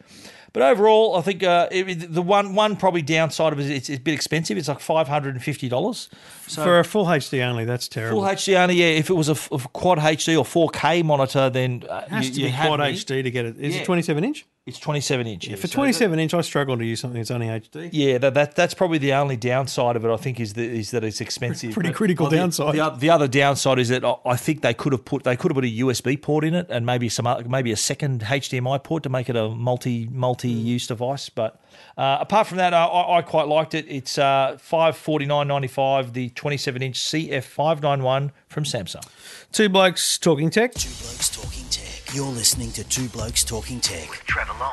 [0.53, 3.91] But overall, I think uh, it, the one one probably downside of it is it's,
[3.91, 4.57] it's a bit expensive.
[4.57, 6.09] It's like five hundred and fifty dollars.
[6.47, 8.23] So For a full HD only, that's terrible.
[8.23, 8.77] full HD only.
[8.77, 12.05] Yeah, if it was a, f- a quad HD or four K monitor, then uh,
[12.07, 12.87] it has you, to you be quad me.
[12.95, 13.59] HD to get it.
[13.59, 13.83] Is Yeah.
[13.83, 14.47] it 27 inch?
[14.67, 15.47] It's twenty seven inch.
[15.47, 15.55] yeah.
[15.55, 17.89] For So 27 inch, I struggle to use something that's only HD.
[17.93, 20.11] Yeah, that, that that's probably the only downside of it.
[20.11, 21.73] I think is that is that it's expensive.
[21.73, 22.75] Pretty But- critical the- downside.
[22.75, 25.37] The, oth- the other downside is that I- I think they could have put they
[25.37, 28.23] could have put a USB port in it and maybe some other, maybe a second
[28.23, 31.29] HDMI port to make it a multi multi use device.
[31.29, 31.61] But
[31.97, 33.87] uh, apart from that, I, I I quite liked it.
[33.89, 36.13] It's uh, five forty nine ninety five.
[36.13, 39.07] The twenty seven inch CF five nine one from Samsung.
[39.53, 40.75] Two blokes talking tech.
[40.75, 41.66] Two Blokes Talking Tech.
[42.15, 44.09] You're listening to Two Blokes Talking Tech.
[44.11, 44.73] With Trevor Long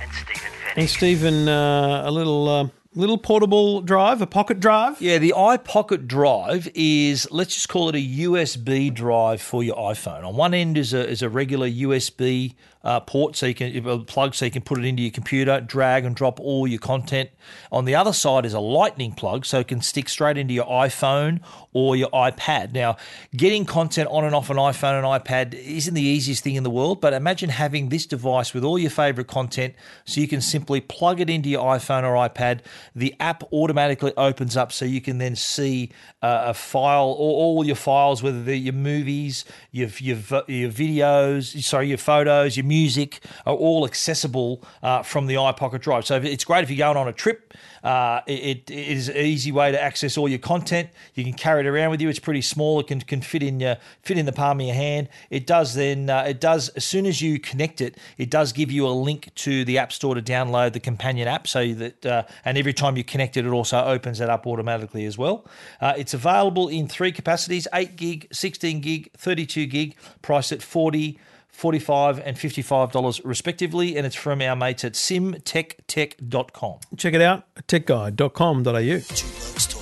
[0.00, 5.00] and Stephen Hey, Stephen, uh, a little uh, little portable drive, a pocket drive.
[5.00, 10.24] Yeah, the iPocket Drive is let's just call it a USB drive for your iPhone.
[10.24, 13.98] On one end is a is a regular USB uh, port, so you can a
[13.98, 17.30] plug, so you can put it into your computer, drag and drop all your content.
[17.70, 20.66] On the other side is a Lightning plug, so it can stick straight into your
[20.66, 21.40] iPhone
[21.72, 22.72] or your iPad.
[22.72, 22.96] Now,
[23.36, 26.70] getting content on and off an iPhone and iPad isn't the easiest thing in the
[26.70, 30.80] world, but imagine having this device with all your favorite content, so you can simply
[30.80, 32.60] plug it into your iPhone or iPad.
[32.94, 35.90] The app automatically opens up, so you can then see
[36.22, 40.18] uh, a file, or all your files, whether they're your movies, your your
[40.48, 46.06] your videos, sorry, your photos, your music, are all accessible uh, from the iPocket Drive.
[46.06, 47.54] So it's great if you're going on a trip.
[47.82, 50.90] Uh, it, it is an easy way to access all your content.
[51.14, 52.08] You can carry it around with you.
[52.08, 52.80] It's pretty small.
[52.80, 55.08] It can, can fit in your fit in the palm of your hand.
[55.30, 56.10] It does then.
[56.10, 57.96] Uh, it does as soon as you connect it.
[58.18, 61.46] It does give you a link to the App Store to download the companion app.
[61.46, 65.04] So that uh, and every time you connect it, it also opens that up automatically
[65.04, 65.46] as well.
[65.80, 71.18] Uh, it's available in three capacities: eight gig, sixteen gig, thirty-two gig, priced at forty.
[71.60, 76.78] $45 and $55 respectively, and it's from our mates at simtechtech.com.
[76.96, 79.79] Check it out, techguide.com.au.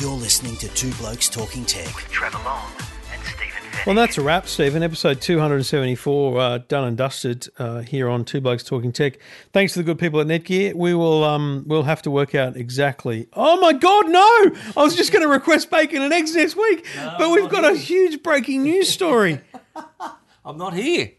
[0.00, 1.92] You're listening to Two Blokes Talking Tech.
[1.96, 2.70] with Trevor Long
[3.12, 3.84] and Stephen Fenech.
[3.84, 4.84] Well, that's a wrap, Stephen.
[4.84, 9.18] Episode 274 uh, done and dusted uh, here on Two Blokes Talking Tech.
[9.52, 10.74] Thanks to the good people at Netgear.
[10.74, 13.26] We will um, we'll have to work out exactly.
[13.32, 14.56] Oh my God, no!
[14.76, 16.86] I was just going to request bacon and eggs next week,
[17.18, 19.40] but we've got a huge breaking news story.
[20.44, 21.10] I'm not here.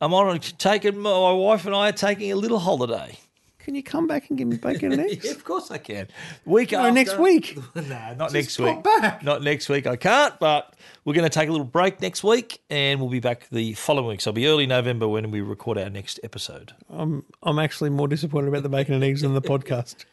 [0.00, 3.16] I'm on taking my wife and I are taking a little holiday.
[3.64, 5.24] Can you come back and give me bacon and eggs?
[5.24, 6.08] Yeah, of course I can.
[6.44, 7.58] Week No, after, next week.
[7.74, 7.82] no,
[8.18, 8.82] not next week.
[8.82, 9.22] back.
[9.22, 9.86] Not next week.
[9.86, 10.38] I can't.
[10.38, 13.72] But we're going to take a little break next week, and we'll be back the
[13.72, 14.20] following week.
[14.20, 16.72] So it'll be early November when we record our next episode.
[16.90, 20.04] I'm I'm actually more disappointed about the bacon and eggs than the podcast.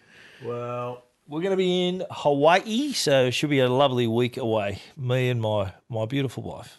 [0.44, 4.80] Well, we're going to be in Hawaii, so it should be a lovely week away.
[4.98, 6.78] Me and my my beautiful wife.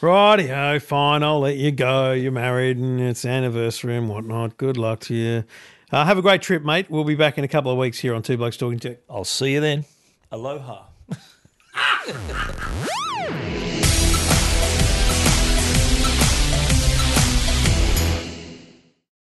[0.00, 1.22] Rightio, fine.
[1.22, 2.12] I'll let you go.
[2.12, 4.56] You're married and it's anniversary and whatnot.
[4.56, 5.44] Good luck to you.
[5.92, 6.86] Uh, have a great trip, mate.
[6.88, 8.98] We'll be back in a couple of weeks here on Two Blokes Talking Tech.
[9.08, 9.84] I'll see you then.
[10.30, 10.84] Aloha.